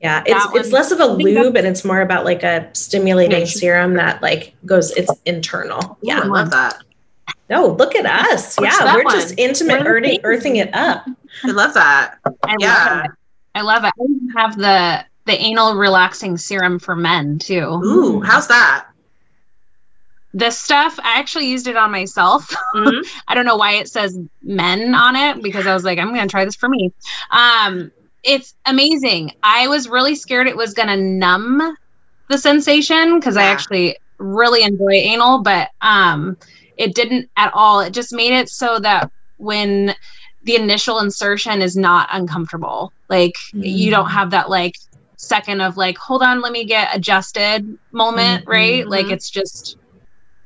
[0.00, 2.68] Yeah, it's That it's one- less of a lube and it's more about like a
[2.72, 3.46] stimulating Yeah.
[3.46, 4.92] serum that like goes.
[4.92, 5.98] It's internal.
[6.02, 6.76] Yeah, I love that.
[7.50, 8.56] No, look at us.
[8.56, 9.14] What's yeah, we're one?
[9.14, 11.04] just intimate We're earthing, earthing it up.
[11.44, 12.16] I love that.
[12.44, 12.84] I Yeah.
[12.94, 13.10] love it.
[13.54, 13.92] I love it.
[14.36, 17.80] I have the the anal relaxing serum for men too.
[17.84, 18.86] Ooh, how's that?
[20.34, 22.54] This stuff, I actually used it on myself.
[22.74, 23.02] Mhm.
[23.28, 26.28] I don't know why it says men on it because I was like, I'm gonna
[26.28, 26.92] try this for me.
[27.30, 27.90] Um,
[28.22, 29.32] it's amazing.
[29.42, 31.76] I was really scared it was gonna numb
[32.28, 36.36] the sensation because I actually really enjoy anal, but um,
[36.76, 37.80] it didn't at all.
[37.80, 39.94] It just made it so that when
[40.44, 44.74] the initial insertion is not uncomfortable, like you don't have that like
[45.16, 48.84] second of like, hold on, let me get adjusted moment, right?
[48.84, 48.90] Mhm.
[48.90, 49.76] Like it's just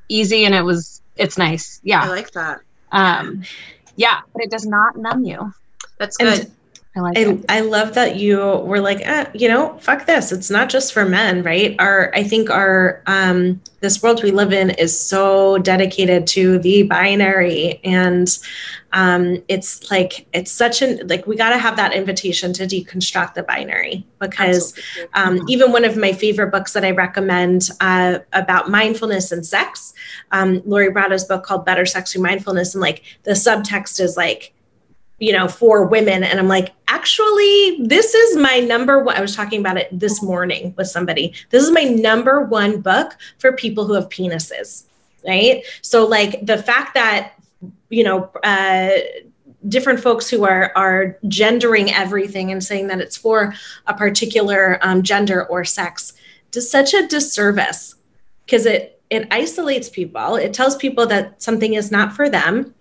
[0.09, 1.81] easy and it was it's nice.
[1.83, 2.03] Yeah.
[2.05, 2.61] I like that.
[2.93, 3.43] Um
[3.97, 5.53] yeah, but it does not numb you.
[5.99, 6.53] That's And good.
[6.95, 7.41] I like I.
[7.49, 10.31] I love that you were like, eh, you know, fuck this.
[10.31, 11.75] It's not just for men, right?
[11.79, 16.85] Our I think our um this world we live in is so dedicated to the
[16.85, 18.39] binary and
[18.93, 23.35] um it's like it's such an like we got to have that invitation to deconstruct
[23.35, 24.79] the binary because
[25.15, 29.95] um, even one of my favorite books that I recommend uh, about mindfulness and sex,
[30.31, 32.75] um, Lori Brotto's book called Better Sex Through Mindfulness.
[32.75, 34.55] And like the subtext is like,
[35.23, 36.25] you know, for women.
[36.25, 39.17] And I'm like, actually, this is my number one.
[39.17, 41.33] I was talking about it this morning with somebody.
[41.51, 44.83] This is my number one book for people who have penises.
[45.25, 45.63] Right.
[45.81, 47.35] So, like, the fact that,
[47.89, 48.99] you know, uh,
[49.69, 53.55] different folks who are are gendering everything and saying that it's for
[53.87, 56.15] a particular um, gender or sex
[56.51, 57.95] does such a disservice
[58.45, 62.75] because it it isolates people it tells people that something is not for them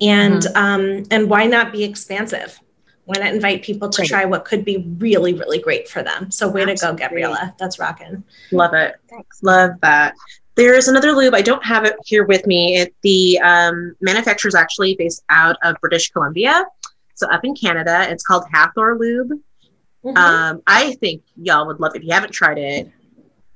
[0.00, 2.58] and um and why not be expansive
[3.04, 4.08] why not invite people to Right.
[4.08, 7.78] try what could be really really great for them so way to go gabriela that's
[7.78, 8.22] rocking
[8.52, 8.96] Love it.
[9.08, 9.42] Thanks.
[9.42, 10.14] Love that.
[10.56, 11.34] There's another lube.
[11.34, 12.76] I don't have it here with me.
[12.78, 16.66] It, the um, manufacturer is actually based out of British Columbia,
[17.14, 18.06] so up in Canada.
[18.10, 19.40] It's called Hathor Lube.
[20.04, 20.16] Mhm.
[20.18, 21.98] Um, I think y'all would love it.
[21.98, 22.90] If you haven't tried it,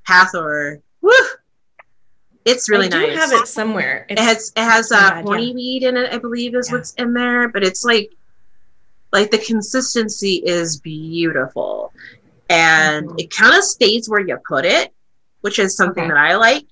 [0.04, 1.10] Hathor, woo,
[2.44, 3.16] it's really I do nice.
[3.18, 5.54] have it somewhere it has it has Oh uh, God, horny yeah.
[5.54, 6.12] weed in it.
[6.12, 6.76] I believe is Yeah.
[6.76, 8.10] what's in there, but it's like
[9.12, 11.92] like the consistency is beautiful,
[12.50, 13.20] and Mhm.
[13.20, 14.92] it kind of stays where you put it,
[15.42, 16.12] which is something Okay.
[16.12, 16.66] that I like.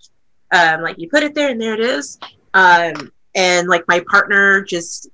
[0.50, 2.18] Um, like you put it there and there it is.
[2.52, 5.08] Um, and like my partner just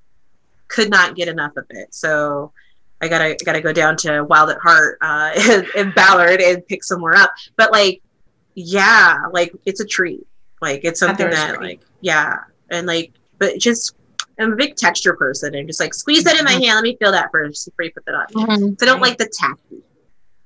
[0.66, 1.94] could not get enough of it.
[1.94, 2.52] So
[3.00, 6.82] I gotta gotta go down to Wild at Heart uh, in, in Ballard and pick
[6.82, 7.32] somewhere up.
[7.56, 8.02] But like,
[8.54, 10.26] yeah, like it's a treat.
[10.60, 12.36] Like it's something that like yeah,
[12.70, 13.94] and like but just
[14.38, 16.76] I'm a big texture person and just like squeeze that in my hand.
[16.76, 18.26] Let me feel that first before you put that on.
[18.28, 18.78] Mhm.
[18.78, 19.82] So I don't like the tacky.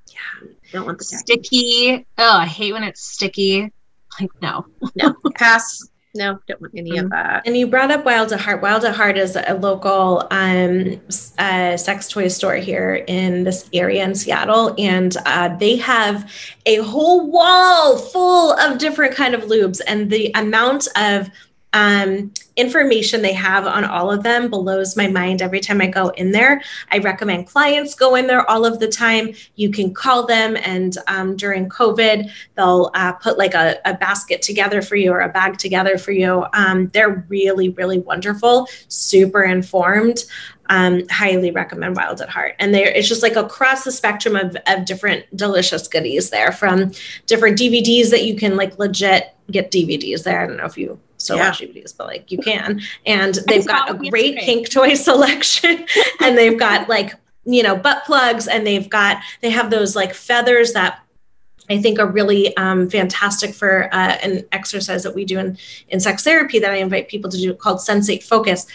[0.08, 1.22] Yeah, I don't want the tacky.
[1.24, 2.06] Sticky.
[2.18, 3.72] Oh, I hate when it's sticky.
[4.20, 4.66] Like no.
[4.94, 5.88] No, pass.
[6.14, 7.42] No, don't want any of that.
[7.46, 8.60] And you brought up Wild at Heart.
[8.60, 11.00] Wild at Heart is a local um,
[11.38, 16.30] uh, sex toy store here in this area in Seattle, and uh, they have
[16.66, 19.80] a whole wall full of different kind of lubes.
[19.86, 21.30] And the amount of
[21.72, 26.08] um, information they have on all of them blows my mind every time I go
[26.10, 26.62] in there.
[26.90, 29.34] I recommend clients go in there all of the time.
[29.56, 34.42] You can call them, and um, during COVID, they'll uh, put like a, a basket
[34.42, 36.44] together for you or a bag together for you.
[36.52, 40.24] Um, they're really, really wonderful, super informed.
[40.66, 42.54] Um, highly recommend Wild at Heart.
[42.58, 46.92] And there, it's just like across the spectrum of, of different delicious goodies there from
[47.26, 50.40] different DVDs that you can like legit get DVDs there.
[50.40, 51.48] I don't know if you still Yeah.
[51.48, 52.80] watch DVDs, but like you can.
[53.06, 54.44] And they've got a great yesterday.
[54.44, 55.86] kink toy selection
[56.20, 57.14] and they've got like,
[57.44, 61.00] you know, butt plugs and they've got, they have those like feathers that
[61.70, 65.56] I think are really um, fantastic for uh, an exercise that we do in,
[65.88, 68.66] in sex therapy that I invite people to do called Sensate Focus.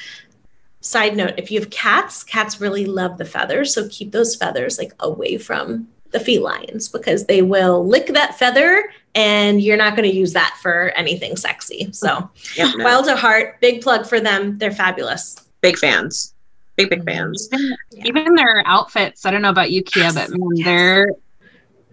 [0.80, 3.74] Side note, if you have cats, cats really love the feathers.
[3.74, 8.91] So keep those feathers like away from the felines because they will lick that feather
[9.16, 11.89] and you're not going to use that for anything sexy.
[11.91, 12.84] So Yep, no.
[12.86, 14.58] Wild at Heart, big plug for them.
[14.58, 15.36] They're fabulous.
[15.62, 16.34] big fans.
[16.76, 17.49] Big, big fans.
[17.51, 18.03] Even, Yeah.
[18.05, 19.26] even their outfits.
[19.26, 20.14] I don't know about you, Kia, Yes.
[20.16, 20.66] but man, Yes.
[20.66, 21.08] they're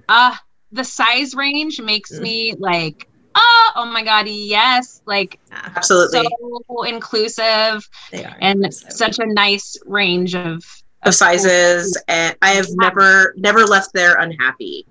[0.09, 0.37] uh
[0.73, 2.21] the size range makes Mm.
[2.21, 5.39] me like oh oh my god yes like
[5.77, 6.27] Absolutely.
[6.69, 8.37] so inclusive they are.
[8.41, 10.62] and So- such a nice range of
[11.05, 12.75] of sizes and I have Yeah.
[12.89, 14.87] never never left there unhappy.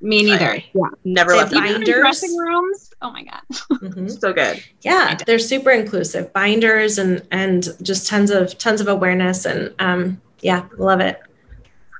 [0.00, 0.64] me neither Right.
[0.74, 1.70] yeah Never They left have there.
[1.70, 2.00] even Binders.
[2.02, 3.40] dressing rooms oh my god
[3.72, 4.20] Mhm.
[4.20, 4.62] So good.
[4.82, 10.20] yeah they're super inclusive binders and and just tons of tons of awareness and um
[10.40, 11.20] yeah love it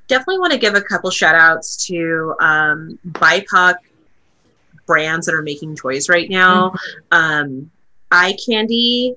[0.07, 3.75] Definitely want to give a couple shout outs to um BIPOC
[4.87, 6.73] brands that are making toys right now.
[7.12, 7.71] Um
[8.11, 9.16] eye candy.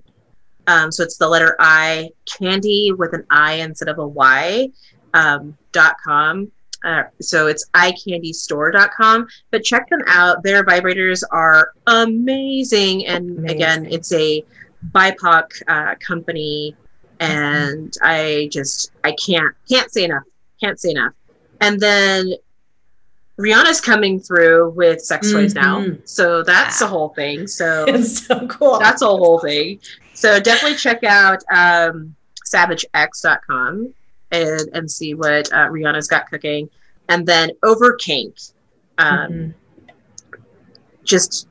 [0.71, 4.69] Um, so it's the letter I candy with an I instead of a Y
[5.13, 6.51] um, dot com.
[6.83, 10.41] Uh, so it's icandystore.com, but check them out.
[10.43, 13.05] Their vibrators are amazing.
[13.05, 14.43] And again, it's a
[14.91, 16.75] BIPOC uh, company.
[17.19, 20.23] And I just, I can't, can't say enough.
[20.59, 21.13] Can't say enough.
[21.59, 22.33] And then
[23.37, 25.81] Rihanna's coming through with sex toys now.
[25.81, 26.07] Mhm.
[26.07, 27.45] So that's the whole thing.
[27.45, 29.79] So it's so cool that's a whole thing.
[30.21, 32.15] So definitely check out um,
[32.45, 33.91] savagex.com
[34.31, 36.69] and, and see what uh, Rihanna's got cooking.
[37.09, 38.35] And then over kink.
[38.99, 39.53] Um, Mhm.
[41.03, 41.47] Just,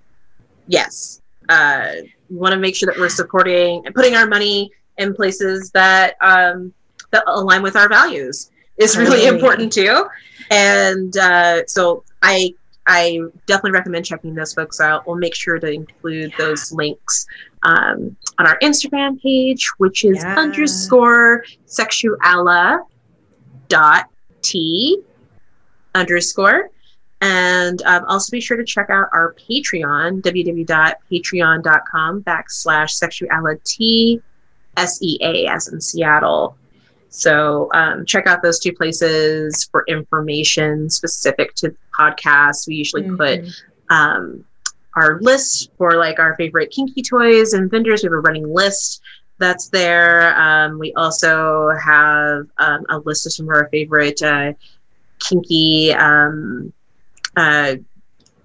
[0.69, 1.21] yes.
[1.49, 1.91] Uh,
[2.31, 6.15] we want to make sure that we're supporting and putting our money in places that,
[6.21, 6.73] um,
[7.11, 10.07] that align with our values is really important too.
[10.53, 12.55] And uh, so I
[12.87, 15.07] I definitely recommend checking those folks out.
[15.07, 16.37] We'll make sure to include Yeah.
[16.47, 17.27] those links
[17.63, 20.35] um, on our Instagram page, which is Yeah.
[20.37, 22.81] underscore sexuala
[23.69, 24.09] dot
[24.43, 25.01] t
[25.95, 26.71] underscore.
[27.23, 34.21] And um, also be sure to check out our Patreon, www.patreon.com backslash sexuala t
[34.77, 36.57] s e a as in Seattle.
[37.11, 42.67] So um, check out those two places for information specific to podcasts.
[42.69, 43.53] We usually put Mhm.
[43.91, 44.45] um,
[44.97, 48.03] our list for like our favorite kinky toys and vendors.
[48.03, 49.03] We have a running list
[49.39, 50.39] that's there.
[50.39, 54.53] Um, we also have um, a list of some of our favorite uh,
[55.21, 56.73] kinky um,
[57.37, 57.77] uh,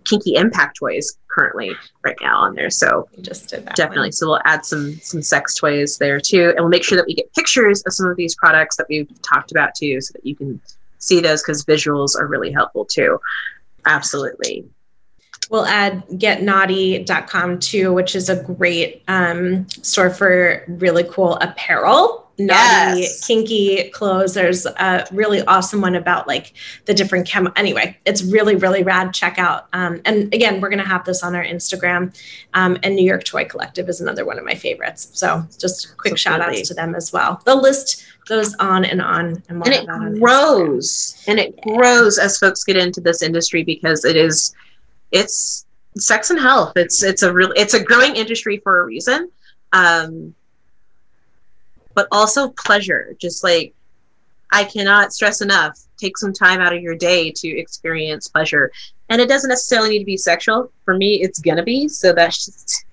[0.06, 1.72] kinky impact toys currently
[2.04, 2.70] right now on there.
[2.70, 4.12] So We just did that definitely one.
[4.14, 7.14] so we'll add some some sex toys there too and we'll make sure that we
[7.16, 10.36] get pictures of some of these products that we've talked about too so that you
[10.36, 10.62] can
[11.00, 13.20] see those because visuals are really helpful too
[13.86, 14.66] absolutely
[15.50, 22.24] We'll add getnaughty.com too, which is a great um, store for really cool apparel.
[22.38, 23.26] Naughty, Yes.
[23.26, 24.34] kinky clothes.
[24.34, 26.52] There's a really awesome one about like
[26.84, 27.50] the different chem.
[27.56, 29.14] Anyway, it's really, really rad.
[29.14, 29.68] Check out.
[29.72, 32.14] Um, and again, we're going to have this on our Instagram.
[32.54, 35.10] Um, and New York Toy Collective is another one of my favorites.
[35.14, 37.42] So just quick shout outs to them as well.
[37.46, 39.42] The list goes on and on.
[39.48, 40.20] And, and it on Instagram.
[40.20, 44.54] grows and it grows as folks get into this industry because it is
[45.12, 45.66] it's
[45.98, 46.74] sex and health.
[46.76, 49.32] It's it's a real it's a growing industry for a reason.
[49.74, 50.34] Um,
[51.94, 53.16] but also pleasure.
[53.20, 53.74] Just like
[54.52, 58.72] I cannot stress enough, take some time out of your day to experience pleasure.
[59.10, 60.72] And it doesn't necessarily need to be sexual.
[60.84, 61.88] For me, it's gonna be.
[61.88, 62.86] So that's just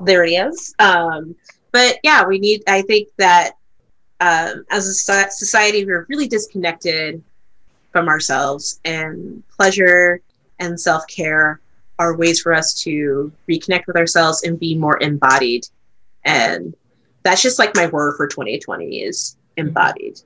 [0.00, 0.74] there it is.
[0.78, 1.34] Um,
[1.72, 2.62] but yeah, we need.
[2.66, 3.52] I think that
[4.20, 4.94] um, as a
[5.30, 7.22] society, we're really disconnected
[7.92, 10.20] from ourselves, and pleasure
[10.58, 11.60] and self care
[11.98, 15.66] are ways for us to reconnect with ourselves and be more embodied.
[16.24, 16.74] And
[17.22, 20.20] that's just like my word for 2020 is embodied.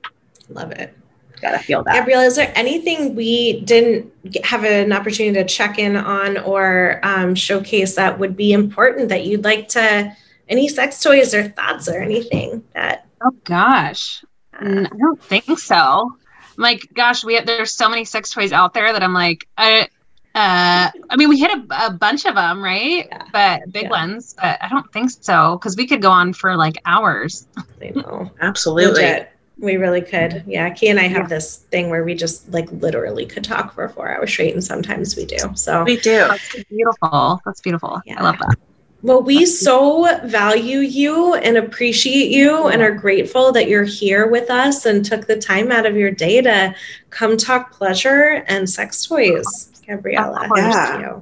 [0.49, 0.95] Love it.
[1.41, 1.95] Gotta feel that.
[1.95, 4.11] Gabriela, is there anything we didn't
[4.43, 9.25] have an opportunity to check in on or um, showcase that would be important that
[9.25, 10.15] you'd like to?
[10.47, 13.07] Any sex toys or thoughts or anything that?
[13.23, 14.23] Oh gosh,
[14.53, 15.75] I don't think so.
[15.75, 19.47] I'm like, gosh, we have, there's so many sex toys out there that I'm like,
[19.57, 19.87] I
[20.33, 23.07] uh, I mean, we hit a, a bunch of them, right?
[23.09, 23.23] Yeah.
[23.33, 23.89] But big yeah.
[23.89, 24.33] ones.
[24.41, 27.47] But I don't think so because we could go on for like hours.
[27.81, 28.31] I know.
[28.39, 29.01] Absolutely.
[29.01, 29.31] Legit.
[29.57, 30.43] We really could.
[30.47, 30.69] Yeah.
[30.69, 31.27] Kia and I have yeah.
[31.27, 35.17] this thing where we just like literally could talk for four hours straight, and sometimes
[35.17, 35.37] we do.
[35.55, 36.19] So we do.
[36.19, 37.41] That's beautiful.
[37.45, 38.01] That's beautiful.
[38.05, 38.19] Yeah.
[38.19, 38.55] I love that.
[39.03, 44.51] Well, we so value you and appreciate you and are grateful that you're here with
[44.51, 46.75] us and took the time out of your day to
[47.09, 49.70] come talk pleasure and sex toys.
[49.95, 50.47] Gabriela.
[50.55, 51.19] Yeah.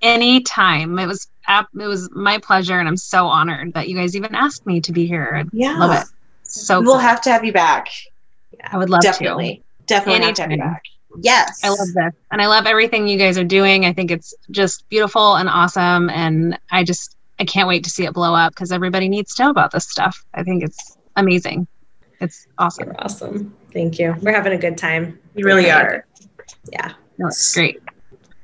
[0.00, 0.98] Anytime.
[0.98, 4.66] It was it was my pleasure and I'm so honored that you guys even asked
[4.66, 5.44] me to be here.
[5.52, 5.78] Yeah.
[5.78, 6.08] Love it.
[6.42, 6.98] So we'll cool.
[6.98, 7.88] have to have you back.
[8.52, 9.56] Yeah, I would love definitely.
[9.56, 9.62] to.
[9.86, 10.20] Definitely.
[10.20, 10.82] Definitely have to have you back.
[11.20, 11.60] Yes.
[11.62, 12.14] I love this.
[12.30, 13.84] And I love everything you guys are doing.
[13.84, 16.10] I think it's just beautiful and awesome.
[16.10, 19.44] And I just I can't wait to see it blow up because everybody needs to
[19.44, 20.24] know about this stuff.
[20.34, 21.66] I think it's amazing.
[22.20, 22.88] It's awesome.
[22.88, 23.54] You're awesome.
[23.72, 24.14] Thank you.
[24.20, 25.18] We're having a good time.
[25.34, 26.06] You really are.
[26.70, 26.92] Yeah.
[27.18, 27.82] That's great.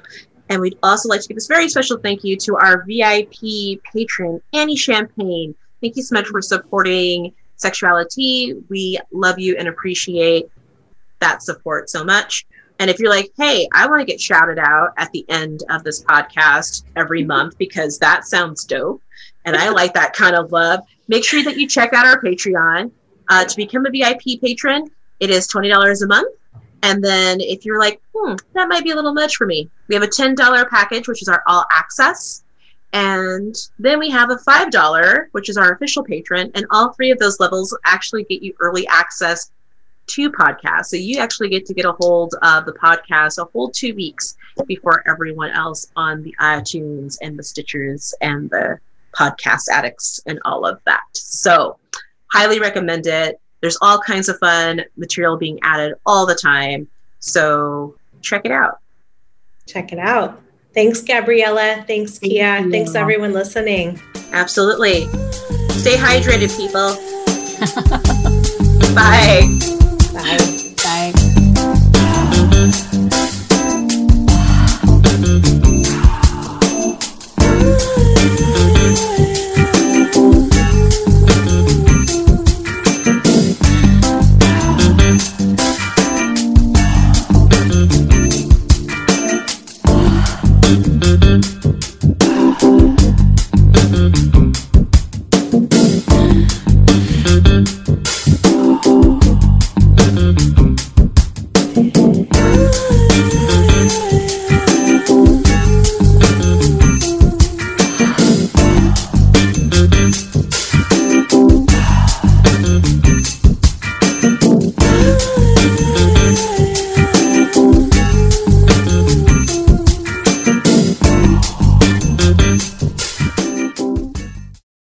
[0.49, 4.39] And we'd also like to give this very special thank you to our VIP patron,
[4.53, 5.55] Annie Champagne.
[5.81, 8.63] Thank you so much for supporting SexualiTea.
[8.69, 10.45] We love you and appreciate
[11.21, 12.45] that support so much.
[12.77, 15.83] And if you're like, hey, I want to get shouted out at the end of
[15.83, 19.01] this podcast every month because that sounds dope,
[19.45, 20.81] and I like that kind of love.
[21.07, 22.91] Make sure that you check out our Patreon.
[23.27, 24.89] Uh, to become a VIP patron,
[25.19, 26.35] it is $20 a month.
[26.83, 29.95] And then if you're like, hmm, that might be a little much for me, we
[29.95, 32.43] have a $10 package, which is our all access.
[32.93, 36.51] And then we have a $5, which is our official patron.
[36.53, 39.51] And all three of those levels actually get you early access
[40.07, 40.85] to podcasts.
[40.85, 44.37] So you actually get to get a hold of the podcast a whole two weeks
[44.67, 48.79] before everyone else on the iTunes and the Stitchers and the
[49.15, 51.03] podcast addicts and all of that.
[51.13, 51.77] So,
[52.31, 53.39] highly recommend it.
[53.61, 56.87] There's all kinds of fun material being added all the time.
[57.19, 58.79] So, check it out.
[59.67, 60.41] Check it out.
[60.73, 61.83] Thanks, Gabriela.
[61.87, 62.59] Thanks, Thank Kia.
[62.59, 62.71] You.
[62.71, 63.99] Thanks, everyone listening.
[64.33, 65.07] Absolutely.
[65.69, 66.95] Stay hydrated, people.
[68.95, 69.47] Bye.
[70.13, 70.51] Bye.